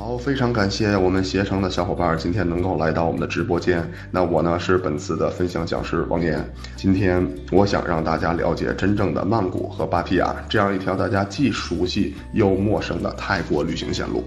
[0.00, 3.86] 好，非常感谢我们携程的小伙伴今天能够来到我们的直播间。
[4.10, 6.42] 那我呢是本次的分享讲师王岩。
[6.74, 14.24] 今天我想让大家了解真正的曼谷和芭提雅这样一条大家既熟悉又陌生的泰国旅行线路。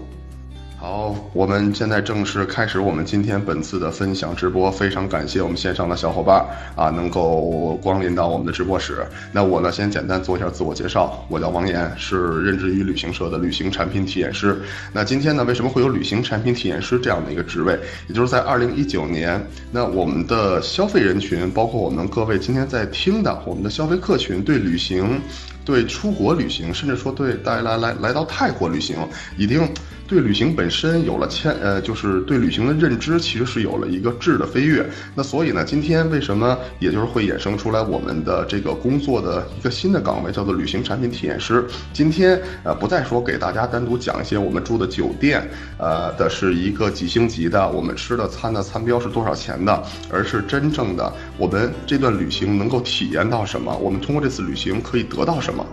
[0.86, 4.70] 好，我们现在正式开始我们今天本次的分享直播。
[4.70, 6.44] 非常感谢我们线上的小伙伴
[6.76, 9.02] 啊，能够光临到我们的直播室。
[9.32, 14.60] 那我呢，先简单做一下自我介绍，我叫王岩，是任职于旅行社的旅行产品体验师。
[14.92, 17.80] 那今天呢，为什么会有旅行产品体验师这样的一个职位？
[18.06, 19.42] 也就是在二零一九年，
[19.72, 25.18] 那我们的消费人群，包括我们各位今天在听的我们的消费客群，对旅行。
[25.66, 28.98] 对出国旅行，甚至说对大家来来来到泰国旅行，
[29.38, 29.66] 一定
[30.06, 34.86] 对旅行本身有了牵呃，就是对旅行的认知，其实是有了一个质的飞跃。
[35.14, 41.64] 那所以呢，今天为什么也就是会衍生出来我们的这个工作的一个新的岗位，叫做旅行产品体验师。
[41.92, 45.48] 今天呃，不再说给大家单独讲一些我们住的酒店，
[45.78, 55.64] 呃的是一个几星级的，我们吃的餐的餐标是多少钱的，而是真正的我们这段旅行能够体验到什么，我们通过这次旅行可以得到什么。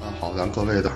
[0.00, 0.90] 啊，好，咱各位的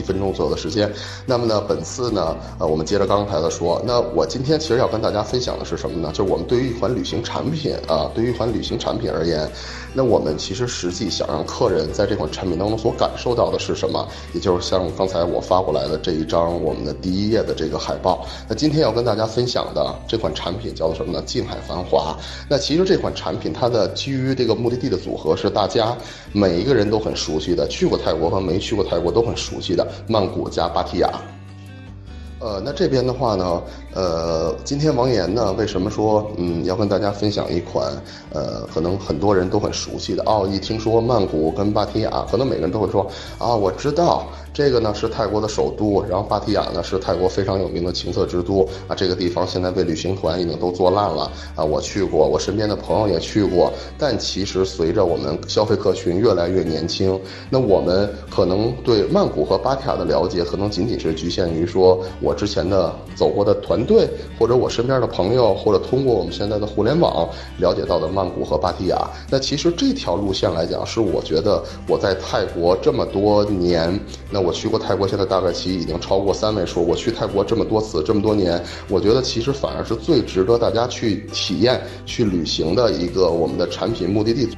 [0.00, 0.90] 一分钟左右的时间。
[1.26, 6.08] 那么呢，本次呢，呃，我们接着刚才的说，那我今天其实要跟大家分享的是什么呢？
[6.12, 9.48] 就是我们对于一款旅行产品啊，对于一款旅行产品而言。
[9.92, 14.06] 那我们其实实际想让客人在这款产品当中所感受到的是什么？
[14.32, 18.24] 也就是像刚才我发过来的这一张我们的第一页的这个海报。
[18.48, 21.22] 那今天要跟大家分享的这款产品叫做什么呢？
[21.26, 22.16] 近海繁华。
[22.48, 25.96] 那其实这款产品它的基于这个目的地的组合是大家
[26.32, 31.10] 每一个人都很熟悉的，去过泰国和没去过泰国都很熟悉的曼谷加芭提雅。
[32.40, 33.62] 呃，那这边的话呢，
[33.94, 37.92] 呃，今天王岩呢，为什么说嗯要跟大家分享一款
[38.32, 40.48] 呃，可能很多人都很熟悉的哦？
[40.50, 43.06] 一听说曼谷跟芭提雅，可能每个人都会说
[43.38, 44.26] 啊，我知道。
[44.52, 48.94] 这个呢是泰国的首都，然后芭提雅呢是泰国非常有名的情色之都啊。
[48.94, 51.64] 这个地方现在被旅行团已经都做烂了啊。
[51.64, 53.72] 我去过，我身边的朋友也去过。
[53.96, 57.18] 但其实随着我们消费客群越来越年轻，
[57.48, 64.08] 那我们可能对曼谷和芭提雅的了解，可能仅仅是局限于说我之前的走过的团队，
[64.38, 67.28] 或者我身边的朋友，或者通过我们现在的互联网
[67.58, 69.08] 了解到的曼谷和芭提雅。
[69.30, 73.98] 那其实这条路线来讲，是我觉得我在泰国这么多年，
[74.30, 74.40] 那。
[74.40, 76.82] 我去过泰国，现在大概其已经超过三位数。
[76.82, 78.58] 我去泰国这么多次，这么多年，
[78.88, 84.48] 我觉得其实反而是最值得大家去体验、去旅行的一个我们的产品目的地。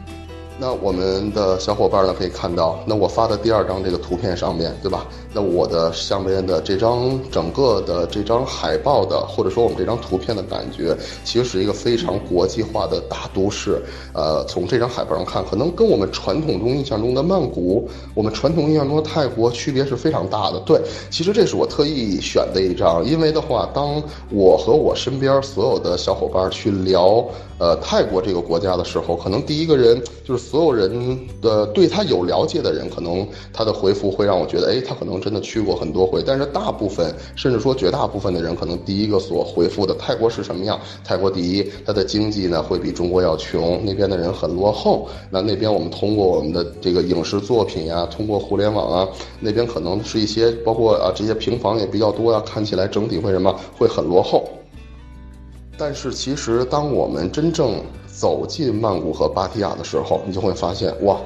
[0.56, 5.04] 那我们的小伙伴呢，可以看到，那我发的第二张这个图片上面对吧？
[5.34, 13.82] 那我的上面的这张整个的这张海报的，或者说我们这张图片的感觉，其实是一个非常国际化的大都市。
[14.12, 20.60] 呃，从这张海报上看，可能跟我们传统中印象中的曼谷，我们传统印象中的泰国区别是非常大的。
[20.60, 27.24] 对，其实这是我特意选的一张，因为的话，当我和我身边所有的小伙伴去聊。
[27.58, 36.22] 呃，泰国这个国家的时候，可能第一个人就是所有人的对他有了解的人，可能他的回复会让我觉得，哎，他可能真的去过很多回。
[36.26, 40.78] 但是大部分，甚至说绝大部分的人，可能第一个所回复的泰国是什么样？
[41.04, 45.08] 泰国第一，它的经济呢会比中国要穷，那边的人很落后。
[45.30, 54.48] 那那边我们通过我们的这个影视作品呀，通过互联网啊，那边可能是一些包括啊这些平房也比较多啊，看起来整体会什么会很落后。
[55.78, 61.18] 但是其实，当我们真正走进曼谷和芭提雅的时候，你就会发现，哇！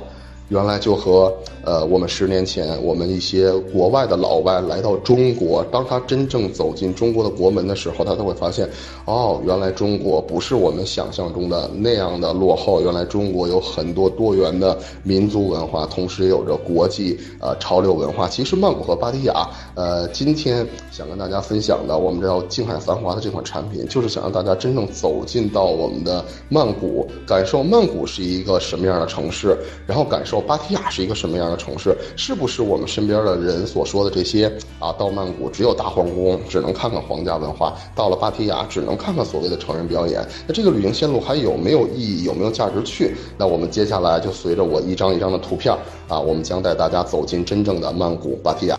[0.48, 1.32] 原来就和
[1.64, 8.68] 呃，我们十年前我们一些国外的老外来到中国，当他真正走进中国的国门的时候，他都会发现，
[9.04, 12.80] 哦，原来中国不是我们想象中的那样的落后。
[12.80, 18.28] 原来中国有很多多元的民族文化，同时也有着国际呃潮流文化。
[18.28, 30.35] 其实曼谷和芭提雅，呃，今天想跟大家分享的，我们叫“静海繁华”的这款产品，就是想让大家真正走进到我们的曼谷，感受曼谷是一个什么样的城市，然后感受。
[30.40, 31.96] 芭提雅是一个什么样的城市？
[32.16, 34.46] 是不是我们身边的人所说的这些
[34.78, 34.92] 啊？
[34.98, 40.26] 到曼谷只有大皇宫，只能看看皇家文化；到了芭提雅，只能看看所谓的成人表演。
[40.46, 42.24] 那这个旅行线路还有没有意义？
[42.24, 43.16] 有没有价值去？
[43.38, 45.74] 那我们接下来就随着我一张一张的图片
[46.08, 48.78] 啊，我们将带大家走进真正的曼谷芭提雅。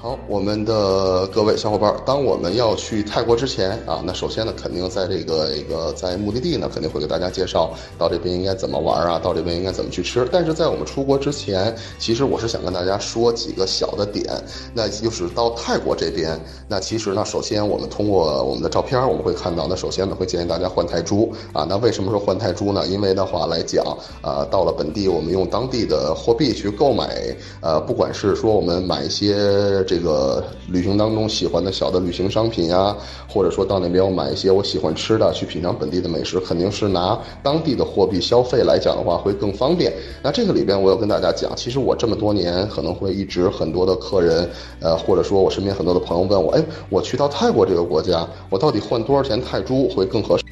[0.00, 10.24] 好，我们的各位小伙伴，当我们要去泰国之前啊，那首先呢，肯定在这个一个在目的地呢，肯定会给大家介绍到这边应该怎么玩啊，到这边应该怎么去吃。
[10.30, 14.24] 但是在我们出国之前，其实我是想跟大家说几个小的点，
[14.72, 21.66] 那就是到泰国这边，那其实呢，首先我们通过我们的照片，我们会看到，那首先呢，会建议大家换泰铢啊。
[21.68, 22.86] 那为什么说换泰铢呢？
[22.86, 23.84] 因为的话来讲，
[24.22, 29.84] 啊，到了本地，我们用当地的货币去购买，呃，不管是说我们买一些。
[29.88, 32.94] 这个旅行当中喜欢的小的旅行商品呀，
[33.26, 39.90] 或者说到那边我买一些我喜欢吃的，去品尝本地的美食，肯定是拿当地的货币消费来讲的话会更方便。
[40.22, 44.46] 那这个里边我要跟大家讲，其实我这么多年可能会一直很多的客人，
[44.80, 50.44] 呃，或者说我身边很多的朋友问我，哎，我去到泰国这个国家，我到底换多少钱泰铢会更合适？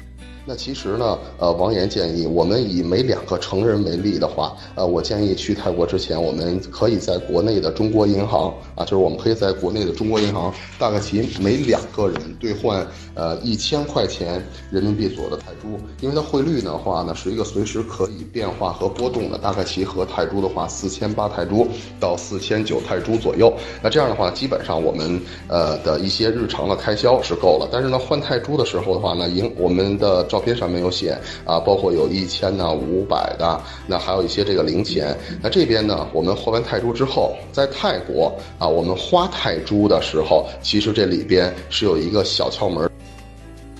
[0.49, 14.41] 那其实呢，呃，王岩建议我们以每两个成人为例的话，呃，我建议去泰国之前，我们可以在国内的中国银行啊，就是我们可以在国内的中国银行，大概其每两个人兑换呃一千块钱
[14.71, 21.67] 人民币左右的泰铢，因为它汇率的话呢是一个随时可以变化和波动的，大概其和泰铢的话四千八泰铢
[21.99, 23.53] 到四千九泰铢左右。
[23.83, 27.67] 那这样的话，基本上我们呃的一些日常的开销是够了。
[27.69, 30.25] 但是呢，换泰铢的时候的话呢，银我们的。
[30.37, 35.17] 照片上面有写啊，包括有一千的、五百的，那还有一些这个零钱。
[35.41, 42.87] 那这边呢，我们换完泰铢之后，在泰国啊，我们花泰铢的时候，其实这里边是有一个小窍门。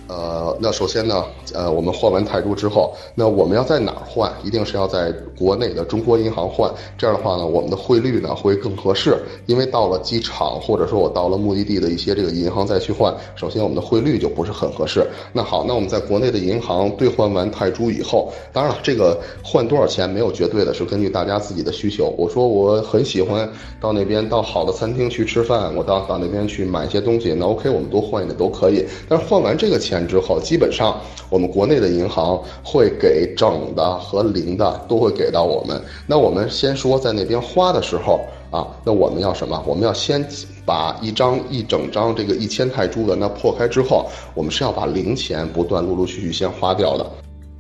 [0.08, 1.24] 呃，那首先呢，
[1.54, 4.32] 呃，我们换完泰铢之后，那我们要在哪儿换？
[4.42, 6.72] 一定是要在国内的中国银行换。
[6.98, 9.18] 这样的话呢，我们的汇率呢会更合适。
[9.48, 15.06] 因为到了机场，或者说我到了目的地的一些这个银行再去换，首先我们的汇率就不是很合适。
[15.34, 22.16] 那好，那我们在国内的银行兑换完泰铢以后，当然了，这个换多少钱没有绝对的，是根据大家自己的需求。
[22.18, 23.50] 我说我很喜欢
[23.82, 28.86] 到那边到好的餐厅去吃饭，我到到那边去买一些东西，那 OK，我们多换一点都可以。
[29.10, 29.97] 但是换完这个钱。
[30.06, 31.00] 之后，基本上
[31.30, 35.82] 我们国内的银行会给整的和零的都会给到我们。
[36.06, 38.20] 那我们先说在那边花的时候
[38.52, 39.64] 啊，那我们要什么？
[39.66, 40.26] 我们要先
[40.66, 47.06] 把一张一整张这个一千泰铢的那破开之后，我们是要把零钱不断陆陆续续先花掉的。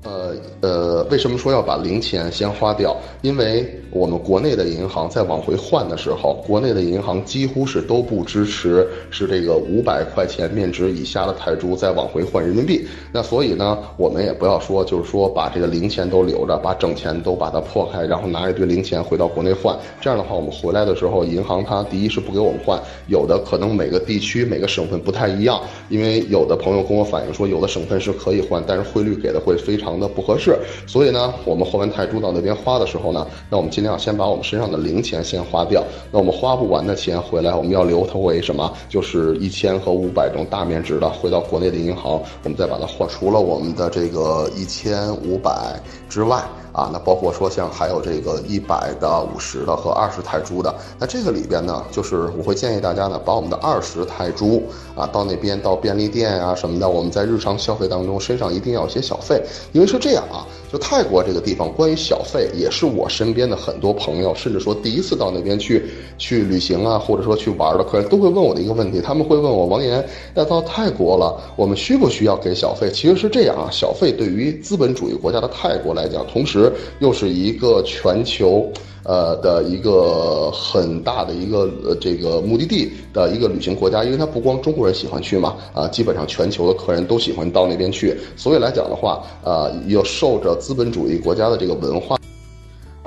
[0.07, 2.95] 呃呃，为什么说要把零钱先花掉？
[3.21, 12.87] 因为我们国内的银行在往回换的时候，国内的银行几乎是都不支持是这个五百块钱面值以下的泰铢再往回换人民币。
[13.11, 19.77] 那所以呢，我们也不要说就是说把这个零钱都留着，把整钱都把它破开，然后拿一堆零钱回到国内换。
[19.99, 29.96] 这样的话，我们回来的时候，银行它第一是不给我们换，有的可能每个地区每个省份不太一样，因为有的朋友跟我反映说，有的省份是可以换，但是汇率给的会非常。
[29.99, 35.83] 那不合适，所以呢，我们换完泰铢到那边花的时候呢，那我们尽量先把我们身上的零钱先花掉。
[36.11, 38.71] 那我们花不完的钱回来，我们要留它为什么？
[38.87, 43.07] 就是一千和五百这种大面值的，回到国内的银行，我们再把它换。
[43.09, 45.79] 除了我们的这个一千五百
[46.09, 46.43] 之外。
[46.77, 54.61] 啊，那包括说像还有这个一百的、五十的和二十泰铢的，那这个里边呢，就是我会建议大家呢，把我们的二十泰铢
[54.95, 65.83] 啊，到那边到便利店啊什么的，我们在日常消费当中身上一定要有些小费，因为是这样啊，就泰国这个地方，关于小费也是我身边的很多朋友，甚至说第一次到那边去
[66.17, 70.05] 去旅行啊，或者说去玩的客人都会问我的一个问题，他们会问我王岩，
[70.35, 72.89] 要到泰国了，我们需不需要给小费？
[72.91, 78.69] 其实是这样啊，小费对于资本主义国家的泰国来讲，同时又是一个全球，
[79.07, 92.17] 呃的一个很大的一个呃这个目的地的一个旅行国家，因为它不光中国人喜欢去嘛，啊，基本上全球的客人都喜欢到那边去，所以来讲的话，啊，又受着资本主义国家的这个文化。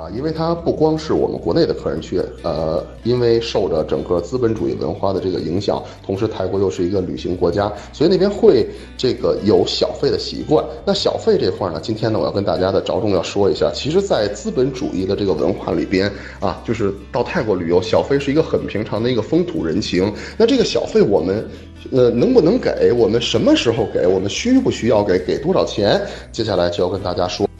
[0.01, 8.67] 啊，因为它不光是我们国内的客人去，呃，因为受着整个资本主义文化的这个影响，同时泰国又是一个旅行国家，所以那边会
[8.97, 10.65] 这个有小费的习惯。
[10.83, 20.11] 那小费这块呢，今天呢，我要跟大家的着重要说一下，其实，在资本主义的这个文化里边啊，就是到泰国旅游，小费是一个很平常的一个风土人情。
[20.35, 21.47] 那这个小费我们，
[21.91, 22.91] 呃，能不能给？
[22.91, 24.07] 我们什么时候给？
[24.07, 25.19] 我们需不需要给？
[25.19, 26.01] 给多少钱？
[26.31, 27.50] 接下来就要跟大家说。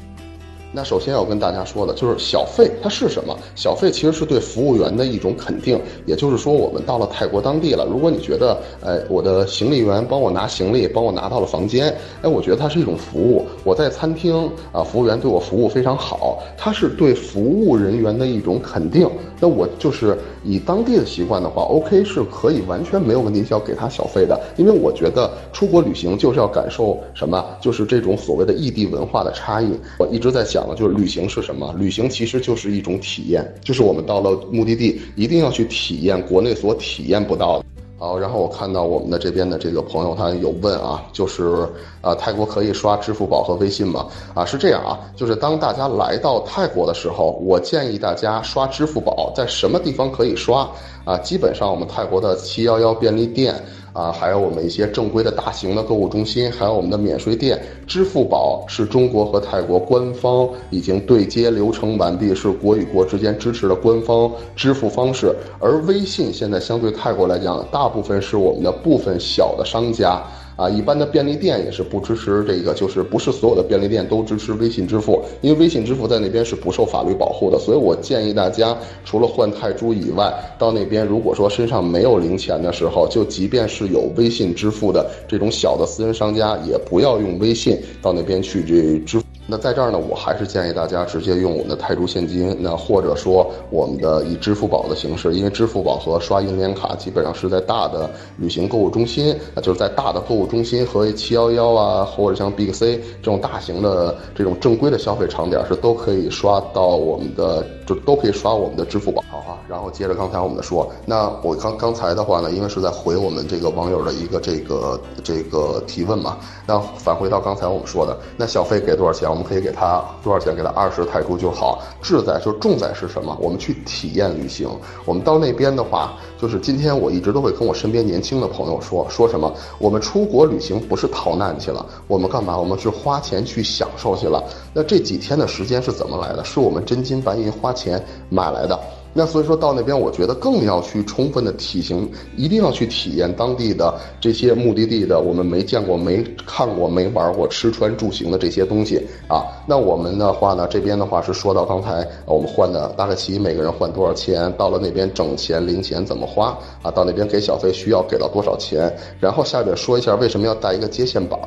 [0.74, 3.38] 那首先要跟大家说的就是小费，它是什么？
[3.56, 13.46] 小费其实是对服务员的一种肯定，也就是说，我们到了泰国当地了，如果你觉得，哎，我的行李员帮我拿行李，帮我拿到了房间，哎，我觉得它是一种服务。
[13.66, 19.10] 我在餐厅啊，服务员对我服务非常好，它是对服务人员的一种肯定。
[19.42, 29.68] 那我就是以当地的习惯的话，OK 是可以完全没有问题，要给他小费的，因为我觉得出国旅行就是要感受什么，就是这种所谓的异地文化的差异。
[30.00, 30.61] 我一直在想。
[30.76, 31.74] 就是旅行是什么？
[31.78, 37.66] 旅行其实就是一种体验，就是我们到了目的地，一定要去体验国内所体验不到的。
[37.98, 41.70] 好，然后我看到我们的这边的这个朋友，他有问啊，就是
[42.02, 44.08] 啊，泰国可以刷支付宝和微信吗？
[44.34, 50.68] 啊，是这样啊，就是当大家来到泰国的时候，我建议大家刷支付宝，在什么地方可以刷？
[51.06, 53.54] 啊，基本上我们泰国的七幺幺便利店
[53.94, 57.62] 啊，还有我们一些正规的大型的购物中心，还有我们的免税店。
[57.86, 65.36] 支付宝是中国和泰国官方已经对接流程完毕，是国与国之间支持的官方支付方式。
[65.60, 70.22] 而微信现在相对泰国来讲，大部分是我们的部分小的商家。
[70.56, 77.58] 啊，一般的便利店也是不支持这个，就是不是所有的便利店都支持微信支付，因为微信支付在那边是不受法律保护的。
[77.58, 89.31] 所以我建议大家，除了换泰铢以外，到那边如果说身上没有零钱的时候，就即便是有微信支付的这种小的私人商家，也不要用微信到那边去这支付。
[89.52, 107.62] 那在这儿呢，我还是建议大家直接用我们的泰铢现金，那或者说我们的以支付宝的形式，因为支付宝和刷银联卡基本上是在大的旅行购物中心，那就是在大的购物中心和七幺幺啊，或者像 Big C 这种大型的这种正规的消费场点是都可以刷到我们的，
[107.94, 109.22] 就都可以刷我们的支付宝。
[109.30, 119.30] 好哈，然后接着刚才我们的说，那我刚刚才的话呢，因为是在回我们这个网友的一个这个这个提问嘛，那返回到刚才我们说的，那小费给多少钱？
[119.30, 120.56] 我们可以给他多少钱？
[120.56, 121.82] 给他二十泰铢就好。
[122.02, 123.36] 志在就重在是什么？
[123.42, 124.70] 我们去体验旅行。
[125.04, 129.54] 我们到那边的话，就是今天我一直都会跟我身边年轻的朋友说，说什么？
[129.78, 132.58] 我们出国旅行不是逃难去了，我们干嘛？
[132.58, 134.44] 我们是花钱去享受去了。
[134.74, 136.44] 那这几天的时间是怎么来的？
[136.44, 138.80] 是我们真金白银花钱买来的。
[139.14, 149.44] 那所以说到那边，我觉得更要去充分的体型，一定要去体验当地的这些目的地的我们没见过、没看过、没玩过吃穿住行的这些东西啊。
[149.68, 156.90] 那我们的话呢，这边的话是说到刚才我们换的大概齐每个人换多少钱，到了那边整钱零钱怎么花啊？
[156.90, 158.96] 到那边给小费需要给到多少钱？
[159.20, 161.38] 然后下边说一下为什么要带一个接线板。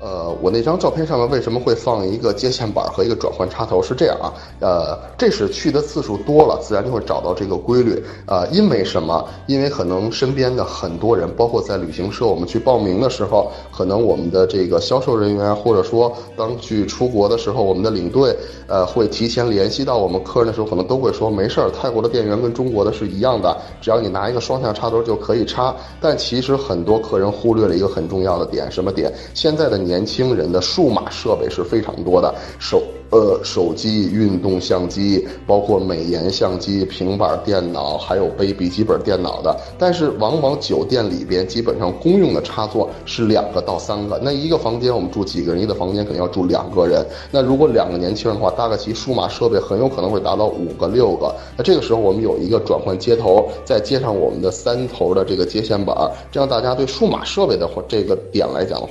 [0.00, 3.82] 呃，我那张照片上面为什么会放一个接线板和一个转换插头？
[3.82, 8.00] 是这样啊，呃，这是去的次数多了，自然就会找到这个规律。
[8.26, 9.26] 呃，因为什么？
[9.46, 18.36] 因为可能身边的很多人，包括在旅行社我们去报名的时候，可能我们的这个销售人员，或者说当去出国的时候，我们的领队，
[18.68, 25.74] 呃，会提前联系到我们客人的时候，可能都会说没事儿，泰国的电源跟中国的是一样的，只要你拿一个双向插头就可以插。
[26.00, 29.12] 但其实很多客人忽略了一个很重要的点，什么点？
[29.34, 39.56] 现在的年年轻人的数码设备是非常多的，手呃手机、运动相机，包括美颜相机、平板电脑，还有背笔记本电脑的。
[39.78, 47.04] 但是往往酒店里边基本上公用的插座是两个到三个，那一个房间我们住几个人，一个房间肯定要住两个人。
[47.30, 51.34] 那如果两个年轻人的话，大概其数码设备很有可能会达到五个六个。
[51.56, 55.96] 那这个时候我们有一个转换接头，再接上我们的三头的这个接线板，
[56.30, 58.86] 这样大家对数码设备的话这个点来讲。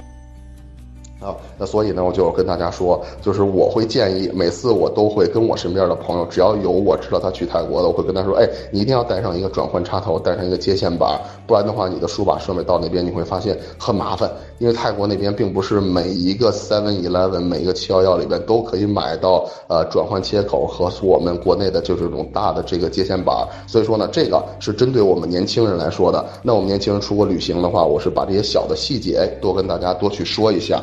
[1.28, 26.26] 啊，那所以呢，我就跟大家说，就是我会建议，每次我都会跟我身边的朋友，只要有我知道他去泰国的，我会跟他说，哎，你一定要带上一个转换插头，带上一个接线板，不然的话，你的数码设备到那边你会发现很麻烦，因为泰国那边并不是每一个 Seven Eleven、每一个七幺幺里边都可以买到呃转换切口和我们国内的就是这种大的这个接线板，所以说呢，这个是针对我们年轻人来说的。
[26.42, 30.82] 那我们年轻人出国旅行的话，我是把这些小的细节多跟大家多去说一下。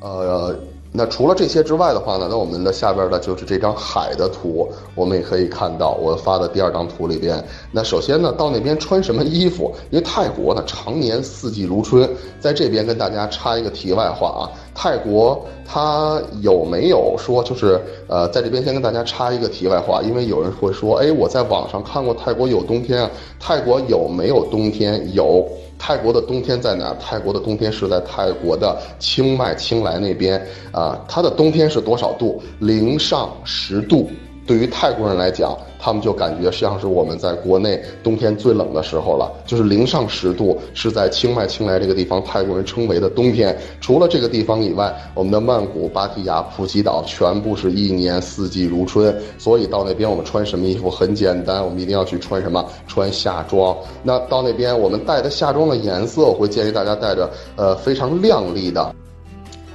[0.00, 0.54] 呃，
[0.92, 7.44] 那除了这些之外的话呢，那我们的下边的就是这张海的图，我们也可以看到我发的第二张图里边。
[7.70, 9.72] 那首先呢，到那边穿什么衣服？
[9.90, 12.08] 因为泰国呢常年四季如春。
[12.40, 17.78] 在这边跟大家插一个题外话啊，泰国它有没有说就是
[18.08, 25.12] 呃，在这边先跟大家插一个题外话，因为有人会说，哎，我在网上看过泰国有冬天啊，泰国有没有冬天？
[25.14, 25.46] 有。
[25.82, 26.94] 泰国的冬天在哪？
[27.00, 31.02] 泰国的冬天是在泰国的清迈、清莱那边啊。
[31.08, 32.42] 它的冬天是多少度？
[32.58, 34.10] 零上十度。
[34.46, 43.56] 对于泰国人来讲，他们就感觉像是我们在国内冬天最冷的时候了，就是零上十度，是在清迈、清莱这个地方，泰国人称为的冬天。
[43.80, 49.14] 除了这个地方以外，我们的曼谷、芭提雅、普吉岛全部是一年四季如春。
[49.38, 52.64] 所以到那边我们穿什么衣服很简单，我们一定要去穿什么？
[52.86, 53.76] 穿夏装。
[54.02, 58.82] 那到那边我们带的夏装的颜色，我会建议大家带着呃非常亮丽的。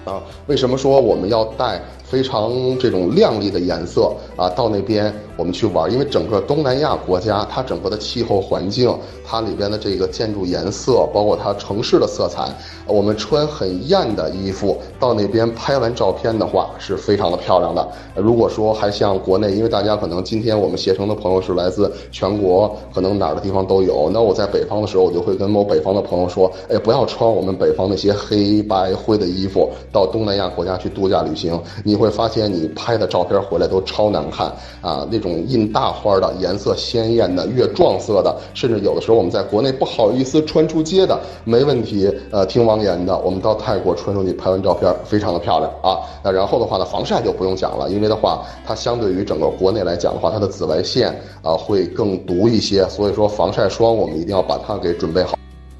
[0.05, 1.81] 啊，为什么说我们要带？
[2.07, 8.95] 非常这种亮丽的颜色啊，到那边我们去玩，因为整个东南亚国家，它整个的气候环境，
[9.25, 12.47] 它里边的这个建筑颜色，包括它城市的色彩，
[12.85, 17.85] 我们穿很艳的衣服到那边拍完照片的话，是非常的漂亮的。
[18.15, 24.09] 如果说还像国内，因为大家可能今天我们携程的朋友是来自全国，可能哪儿的地方都有。
[24.13, 31.94] 那我在北方的时候，我就会跟某北方的朋友说，哎，不要穿我们北方那些黑白灰的衣服到东南亚国家去度假旅行，你。
[31.95, 34.47] 你会发现你拍的照片回来都超难看
[34.81, 42.13] 啊，那种印大花的、颜色鲜艳的、越撞色的，甚至有的时候我们在国内不好意思穿出街的，没问题。
[42.31, 46.01] 呃，听王岩的，我们到泰国穿出去拍完照片，非常的漂亮啊。
[46.21, 55.34] 那然后的话呢，防晒就不用讲了，因为的话，它相对于整个国内来讲的话，它的紫外线啊会更毒一些，所以说防晒霜我们一定要把它给准备好。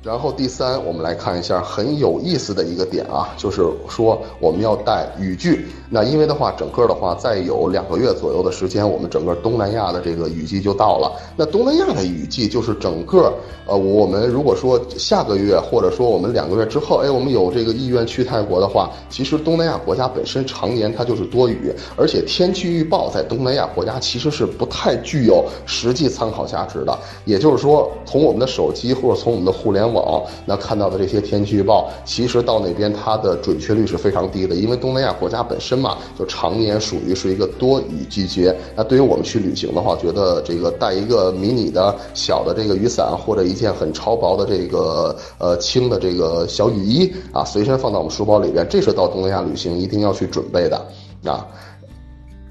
[0.06, 5.66] 然后第三，我们来看一下很有意思的一个点啊，就是说我们要带雨具。
[5.90, 11.12] 那因为的话，整个的话再有两个月左右的时间，我们整个东南亚的这个雨季就到了。
[11.36, 13.34] 那东南亚的雨季就是整个，
[13.66, 26.96] 呃，我们如果说下个月或者说我们两个月之后，哎，我们有这个意愿去泰国的话，其实东南亚国家本身常年它就是多雨，而且天气预报在东南亚国家其实是不太具有实际参考价值的。
[27.26, 29.95] 也就是说，从我们的手机或者从我们的互联网。
[30.02, 38.56] 网那看到的这些天气预报，其实到那边它的准确率是非常低的，因为东南亚国家本身嘛，就常年属于是一个多雨季节。
[38.76, 50.76] 那对于我们去旅行的话，觉得这个带一个迷你的小的这个雨伞，或者一件很超薄的这个呃轻的这个小雨衣啊，随身放到我们书包里边，这是到东南亚旅行一定要去准备的
[51.24, 51.48] 啊。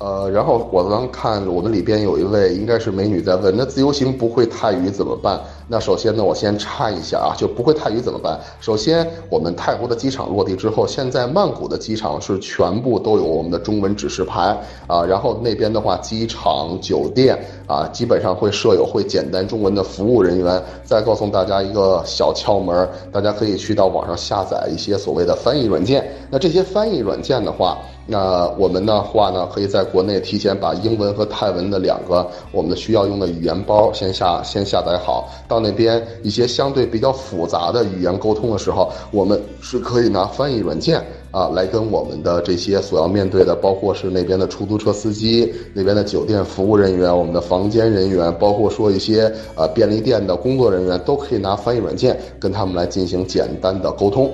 [0.00, 5.40] 呃，然后我刚看我们里边有一位应该是美女在问，那自由行不会泰语怎么办？
[5.66, 8.38] 那首先呢，我先插一下啊，就不会泰语怎么办？
[8.61, 14.54] 首先，我们泰国的机场落地之后，现在曼谷的机场是全部都有我们的中文指示牌
[14.87, 15.02] 啊。
[15.04, 20.62] 然后那边的话，机场、酒店啊，基本上会设有会简单中文的服务人员。
[20.85, 26.06] 再告诉大家一个小窍门，大家可以去到网上下载一些所谓的翻译软件。
[26.30, 35.30] 那这些翻译软件的话，那我们的话呢，可以在国内提前把英文和泰文的两个我们需要用的语言包先下先下载好。
[35.49, 54.30] 到那边一些相对比较复杂的语言沟通的时候，我们是可以拿翻译软件啊来跟我们的这些所要面对的，包括是那边的出租车司机、那边的酒店服务人员、我们的房间人员，包括说一些呃便利店的工作人员，都可以拿翻译软件跟他们来进行简单的沟通。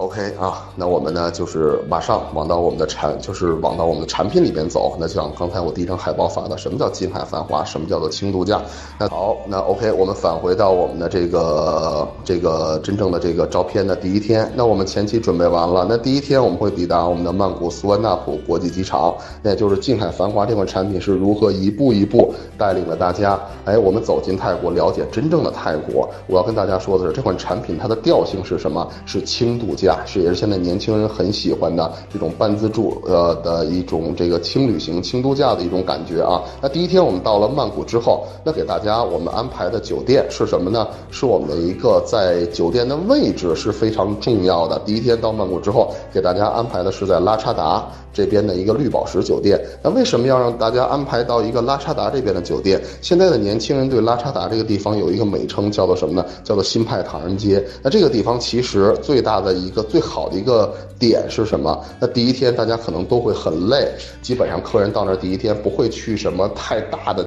[0.00, 4.96] OK 啊，那我们呢就是马上往到我们的产，就是往到我们的产品里边走。
[4.98, 8.62] 那像刚才我第一张海报发的，什么叫近海繁华，什么叫做轻度假？
[8.98, 14.50] 那好，那 OK，我们返回到我们的这个这个真正的这个照片的第一天。
[14.56, 19.14] 那我们前期准备完了，那第一天我们会抵达我们的曼谷苏万纳普国际机场。
[19.42, 26.08] 那就是近海繁华这款产品是如何一步一步带领了大家，哎，我们走进泰国，了解真正的泰国。
[26.26, 28.88] 我要跟大家说的是，这款产品它的调性是什么？
[29.04, 29.89] 是轻度假。
[30.06, 36.42] 是也是现在年轻人很喜欢的这种半自助呃的一种这个轻旅行、轻度假的一种感觉啊。
[36.60, 40.86] 那第一天我们到了曼谷之后，那给大家我们安排的酒店是什么呢？
[41.10, 44.78] 是我们的一个在酒店的位置是非常重要的。
[44.84, 47.86] 第一天到曼谷之后，给大家安排的是在拉差达。
[48.12, 52.80] 这边的一个绿宝石酒店，那为什么要让大家安排到一个拉查达这边的酒店？
[53.00, 56.26] 现在的年轻人对拉查达这个地方有一个美称，叫做什么呢？
[56.42, 57.64] 叫做新派唐人街。
[57.82, 61.84] 那这个地方其实最大的一个最好的一个点是什么？
[62.00, 63.88] 那第一天大家可能都会很累，
[64.20, 67.26] 基本上客人到那第一天不会去什么太大的。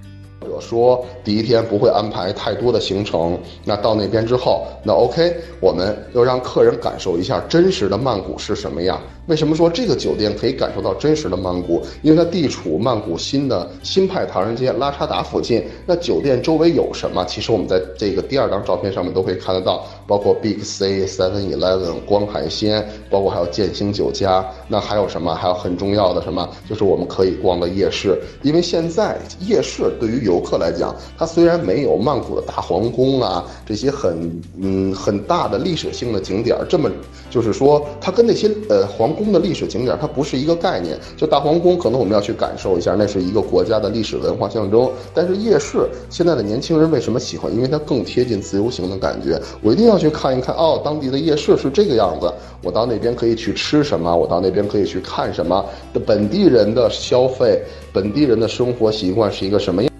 [0.53, 9.01] 我说第一天不会安排太多的行程，那到那边之后，那 OK，我们要让客人感受一下真实的曼谷是什么样。
[9.27, 11.81] 为什么说这个酒店可以感受到真实的曼谷？
[12.01, 15.63] 因为它地处曼谷新的新派唐人街拉查达附近。
[15.85, 17.23] 那酒店周围有什么？
[17.25, 24.45] 其实我们在这个第二张照片上面都可以看得到，包括 Big C、Seven Eleven、光海鲜，包括还有建兴酒家。
[24.67, 25.33] 那还有什么？
[25.33, 26.47] 还有很重要的什么？
[26.67, 28.21] 就是我们可以逛的夜市。
[28.41, 36.89] 因为现在夜市对于游客来讲，它虽然没有曼谷的大皇宫啊这些很嗯很大的历史性的景点儿这么，
[37.29, 40.97] 就是说它跟那些呃皇宫的历史景点儿，它不是一个概念。
[41.17, 44.89] 就大皇宫，可能我们要去感受一下，那是一个国家的历史文化象征。
[45.13, 47.53] 但是夜市，现在的年轻人为什么喜欢？
[47.55, 49.39] 因为它更贴近自由行的感觉。
[49.61, 52.31] 我一定要去看一看，哦，当地的夜市是这个样子。
[52.61, 54.15] 我到那边可以去吃什么？
[54.15, 55.63] 我到那边可以去看什么？
[55.93, 59.92] 的本地人的消费，本地人的生活习惯是一个什么样？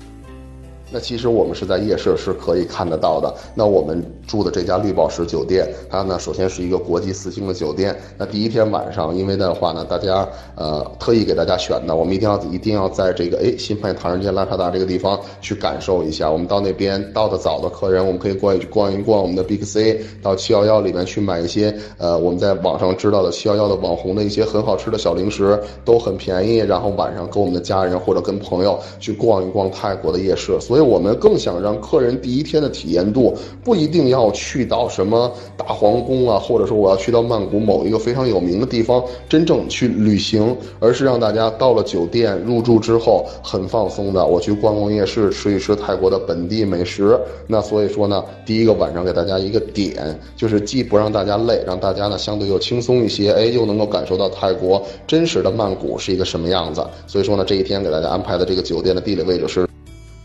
[0.93, 3.33] 那其实我们是在夜市是可以看得到的。
[3.55, 7.97] 那我们住的这家绿宝石酒店，它呢首先是一个国际四星的酒店。
[8.15, 16.29] 那第一天晚上，因为的话呢，大家呃特意给大家选的，我们一定要一定要在这个哎新派唐人街拉萨达这个地方去感受一下。
[16.31, 26.57] 我们到那边到的早的客人，我们可以过去逛一逛我们的 Big C，到七幺幺里面去买一些呃我们在网上知道的七幺幺的网红的一些很好吃的小零食，都很便宜。
[26.57, 30.55] 然后晚上跟我们的家人或者跟朋友去逛一逛泰国的夜市。
[30.61, 30.82] 所以。
[30.83, 47.19] 我们更想让客人第一天的体验度不一定要去到什么大皇宫啊，或者说我要去到曼谷某一个非常有名的地方真正去旅行，而是让大家到了酒店入住之后很放松的，我去逛逛夜市，吃一吃泰国的本地美食。
[47.47, 56.85] 那所以说呢，第一个晚上给大家一个点，就是既不让大家累，让大家呢相对又轻松一些，哎，又能够感受到泰国真实的曼谷是一个什么样子。
[57.07, 59.72] 所以说呢，这一天给大家安排的这个酒店的地理位置是。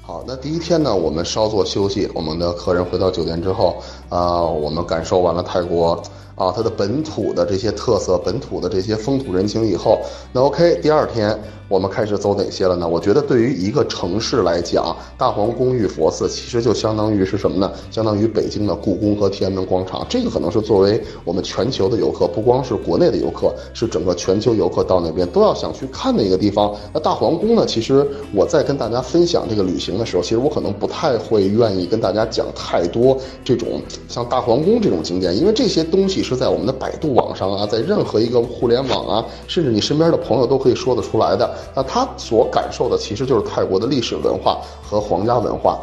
[0.09, 2.11] 好，那第一天呢，我们稍作休息。
[2.15, 3.77] 我们的客人回到酒店之后，
[4.09, 6.03] 啊，我们感受完了泰国
[6.39, 10.01] 啊它的本土的这些特色、本土的这些风土人情以后，
[10.33, 11.39] 那 OK，第二天。
[11.69, 12.89] 我们开始走哪些了呢？
[12.89, 17.71] 我觉得对于一个城市来讲，大皇宫玉佛寺其实就相当于是什么呢？
[17.91, 20.03] 相当于北京的故宫和天安门广场。
[20.09, 26.75] 这个可能是作为我们全球的游客，不光是国内的游客，是整个全球游客到那边都要想去看的一个地方。
[26.95, 27.67] 那大皇宫呢？
[27.67, 41.51] 其实我在跟大家分享这个旅行的时候，其实我可能不太会愿意跟大家讲太多这种像大皇宫这种景点，因为这些东西是在我们的百度网上啊，在任何一个互联网啊，甚至你身边的朋友都可以说得出来的。
[41.75, 45.79] 那他所感受的其实就是泰国的历史文化和皇家文化。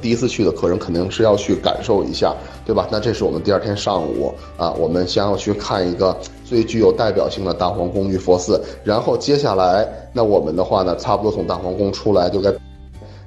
[0.00, 2.86] 第一次去的客人肯定是要去感受一下，对吧？
[2.90, 12.52] 那这是我们第二天上午啊，我们先要去看一个最具有代表性的大皇宫玉佛寺，然后接下来那我们的话呢，差不多从大皇宫出来就该。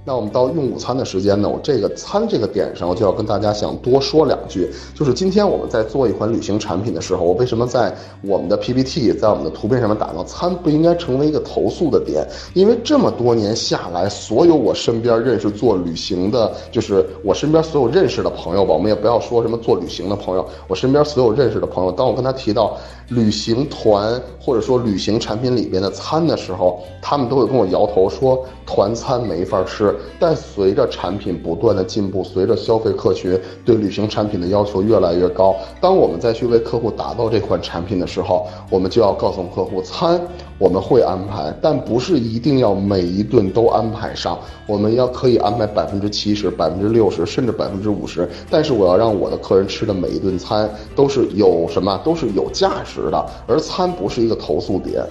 [0.06, 1.48] 那我们到用午餐的时间呢？
[1.48, 4.70] 我这个餐这个点上，我就要跟大家想多说两句。
[4.94, 12.28] 就是今天我们在做一款旅行产品的时候，我为什么在我们的 PPT，在我们的图片上面打到餐不应该成为一个投诉的点？
[12.54, 22.76] 因为这么多年下来，所有我身边认识做旅行的，就是我身边所有认识的朋友吧，我们也不要说什么做旅行的朋友，我身边所有认识的朋友，当我跟他提到
[23.08, 29.93] 旅行团或者说旅行产品里边的餐的时候，他们都会跟我摇头说团餐没法吃。
[30.20, 40.20] 但随着产品不断的进步，随着消费客群对旅行产品的要求越来越高，当我们再去为客户打造这款产品的时候，我们就要告诉客户，餐
[40.58, 55.04] 我们会安排，但不是一定要每一顿都安排上，我们要可以安排百分之七十、百分之六十，甚至百分之五十，但是我要让我的客人吃的每一顿餐都是有什么，都是有价值的，而餐不是一个投诉点。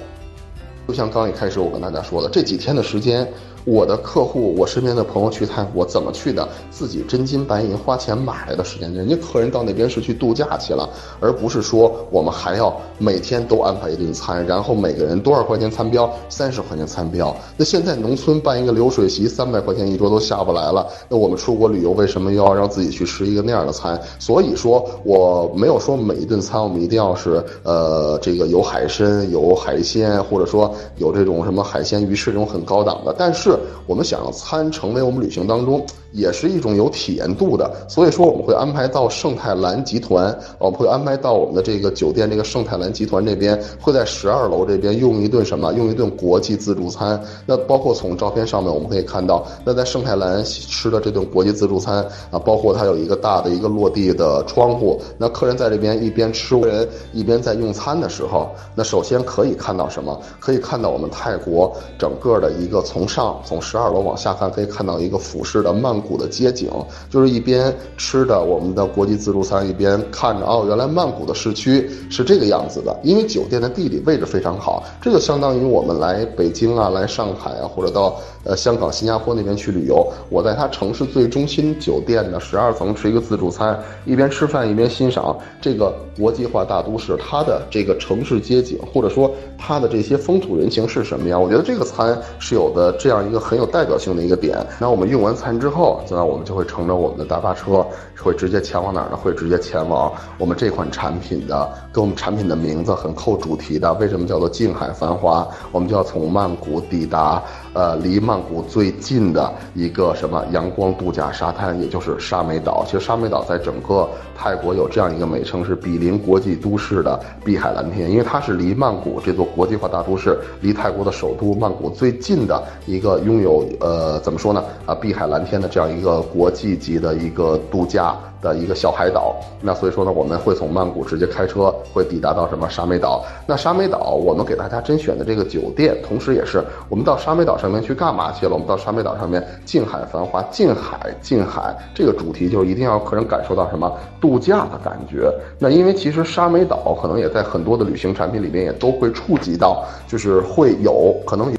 [0.88, 3.26] 就像刚一开始我跟大家说的，这几天的时间。
[3.64, 6.48] 我的客户，我身边的朋友去泰国怎么去的？
[6.70, 10.88] 自己真金白银花钱买来的时间，人家客人到那边是去度假去了，
[11.20, 16.12] 而不是说我们还要每天都安排一顿餐，然后每个人多少块钱餐标？
[16.28, 17.34] 三十块钱餐标。
[17.56, 20.86] 那现在农村办一个流水席，三百块钱一桌都下不来了。
[21.08, 24.00] 那我们出国旅游，为什么又要让自己去吃一个那样的餐？
[24.18, 33.51] 所以说，我没有说每一顿餐我们一定要是呃这个有海参、有海鲜，或者说有这种什么海鲜鱼翅这种很高档的，但是。
[33.86, 35.84] 我们想让餐成为我们旅行当中。
[36.14, 45.72] 也是一种有体验度的，所以说我们会安排到圣泰兰集团，我们会安排到我们的这个酒店这个圣泰兰集团这边，会在十二楼这边用一顿什么？
[45.72, 47.18] 用一顿国际自助餐。
[47.46, 60.20] 那包括从照片上面我们可以看到，那在圣泰兰吃的这顿国际自助餐啊，包括它有一个大的一个落地的窗户，那客人在这边一边吃人一边在用餐的时候，那首先可以看到什么？
[60.38, 66.02] 可以看到我们泰国整个的一个从上从十二楼往下看，可以看到一个俯视的曼。
[66.02, 66.68] 谷的街景，
[67.08, 72.98] 就是一边吃的我们的国际自助餐，一边看着哦，原来曼谷的市区是这个样子的。
[73.04, 80.04] 因为酒店的地理位置非常好，这就相当于我们来北京啊、来上海啊，或者到呃香港、新加坡那边去旅游。
[80.28, 91.40] 我在它城市最中心酒店的十二层吃一个自助餐，一边吃饭一边欣赏这个国际化大都市它的这个城市街景，或者说它的这些风土人情是什么样。
[91.40, 94.64] 我觉得这个餐是有的这样一个很有代表性的一个点。
[94.78, 96.00] 那我们用完餐之后。
[96.10, 97.84] 那我们就会乘着我们的大巴车，
[98.22, 99.16] 会直接前往哪儿呢？
[99.16, 103.92] 会直接前往我们这款产品的，跟我们产品的名字很扣主题的。
[103.94, 105.48] 为什么叫做静海繁华？
[105.70, 107.42] 我们就要从曼谷抵达，
[107.72, 112.84] 呃，离曼谷最近的一个什么阳光度假沙滩，也就是沙美岛。
[112.86, 114.08] 其实沙美岛在整个
[114.38, 124.62] 泰国有这样一个美称，是毗邻国际都市的碧海蓝天，因为它是离曼谷这座国际化大都市，离泰国的首都曼谷最近的一个拥有，呃，怎么说呢？
[124.86, 125.72] 啊，碧海蓝天的。
[125.72, 133.24] 这样一个国际级的一个度假的一个小海岛，那所以说呢，我们会从曼谷直接开车会抵达到什么沙美岛？
[133.46, 138.52] 那沙美岛我们给大家甄选的这个酒店，同时也是我们到沙美岛上面去干嘛去了？
[138.52, 145.32] 我们到沙美岛上面，近海繁华，近海近海，这个主题就是一定要客人感受到什么度假的感觉。
[145.58, 151.52] 那因为其实沙美岛可能也在很多的旅行产品里面也都会触及到，就是会有可能。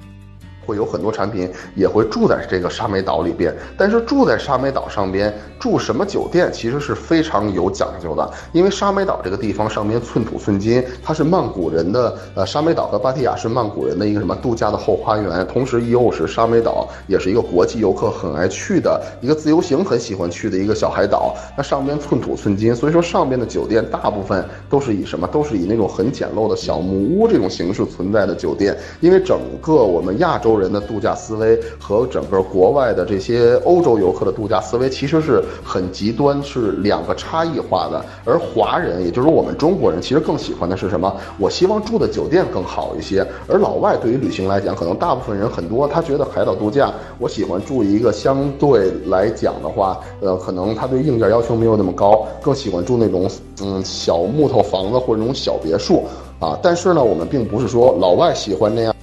[0.65, 30.52] 会有很多产品也会住在这个沙美岛里边，但是住在沙美岛上边住什么酒店其实是非常有讲究的，因为沙美岛这个地方上边寸土寸金，它是曼谷人的呃沙美岛和芭提雅是曼谷人的一个什么度假的后花园，同时又是沙美岛也是一个国际游客很爱去的一个自由行很喜欢去的一个小海岛，那上边寸土寸金，所以说上边的酒店大部分都是以什么都是以那种很简陋的小木屋这种形式存在的酒店，因为整个我们亚洲。
[30.53, 38.03] 洲人的度假思维和整个国外的这些欧洲游客的度假思维其实是很极端，是两个差异化的。
[38.23, 41.11] 而华人，也就是我们中国人，其实更喜欢的是什么？
[41.39, 43.25] 我希望住的酒店更好一些。
[43.47, 53.27] 而老外对于旅行来讲，可能大部分人很多，他觉得海岛度假，我喜欢住一个相对来讲的话，呃，可能他对硬件要求没有那么高，更喜欢住那种
[53.61, 56.03] 嗯小木头房子或者那种小别墅
[56.39, 56.57] 啊。
[56.61, 58.93] 但是呢，我们并不是说老外喜欢那样。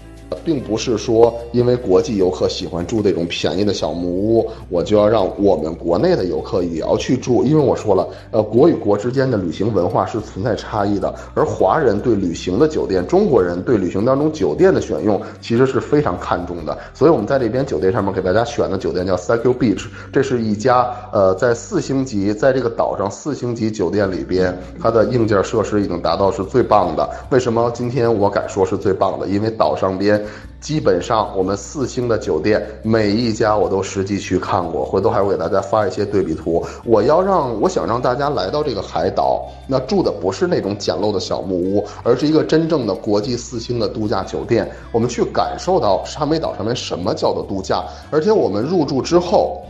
[0.45, 7.45] 并不是说因为国际游客喜欢住这种便宜的小木屋，我就要让我们国内的游客也要去住。
[7.45, 11.15] 因为我说了，呃，国与国之间的旅行文化是存在差异的。
[11.35, 16.77] 而华人对旅行的酒店，中国人对旅行当中酒店的选用其实是非常看重的。
[16.95, 27.09] 所以我们在这边酒店上面给大家选的酒店叫 s a k u Beach，这是一家呃在四星级，在这个岛上四星级酒店里边，它的硬件设施已经达到是最棒的。
[27.31, 29.27] 为什么今天我敢说是最棒的？
[29.27, 30.20] 因为岛上边。
[30.61, 36.65] 基本上，我们四星的酒店每一家我都实际去看过，回头还会给大家发一些对比图。
[36.85, 44.71] 我要让我想让大家来到这个海岛，那住的不是那种简陋的小木屋，而是一个真正的国际四星的度假酒店。
[44.93, 49.63] 我们去感受到沙美岛上面什么叫做度假，而且我们入住之后，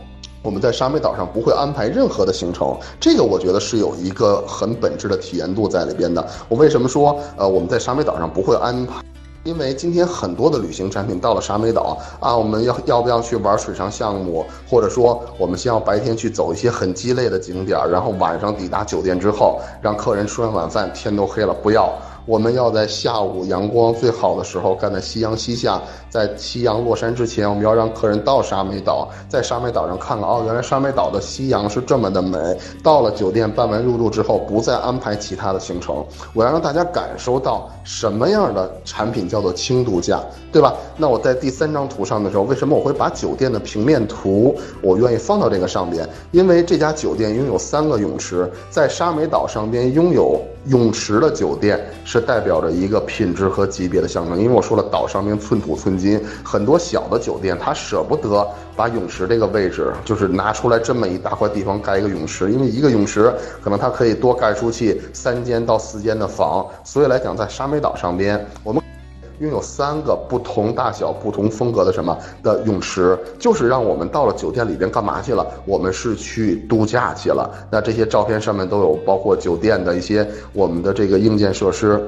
[0.43, 6.27] 我们在沙美岛上不会安排任何的行程，这个我觉得是有一个很本质的体验度在里边的。
[6.49, 9.01] 我为什么说呃我们在沙美岛上不会安排？
[9.43, 21.91] 因为今天很多的旅行产品到了沙美岛啊，我们要要不要去玩水上项目，或者说我们先要白天去走一些很鸡肋的景点，然后晚上抵达酒店之后，让客人吃完晚饭，天都黑了，不要。
[22.25, 32.37] 我们要在下午阳光最好的时候，干在夕阳西下，在夕阳落山之前，我们要让客人到沙美岛，在沙美岛上看看哦，原来沙美岛的夕阳是这么的美。
[32.83, 40.75] 到了酒店办完入住之后，不再安排其他的行程，我要让大家感受到什么样的产品叫做轻度假，对吧？
[40.97, 46.07] 那我在第三张图上的时候，为什么我会把酒店的平面图我愿意放到这个上边？
[46.31, 50.39] 因为这家酒店拥有三个泳池，在沙美岛上边拥有。
[50.65, 68.81] 泳池的酒店是代表着一个品质和级别的象征，因为我说了，岛上面寸土寸金，很多小的酒店他舍不得把泳池这个位置，就是拿出来这么一大块地方盖一个泳池，因为一个泳池可能它可以多盖出去三间到四间的房，所以来讲，在沙美岛上边，我们。
[69.41, 75.45] 拥有三个不同大小、不同风格的什么的泳池，就是让我们到了酒店里边干嘛去了？
[75.65, 77.49] 我们是去度假去了。
[77.71, 81.99] 那这些照片上面都有包括酒店的一些我们的这个硬件设施。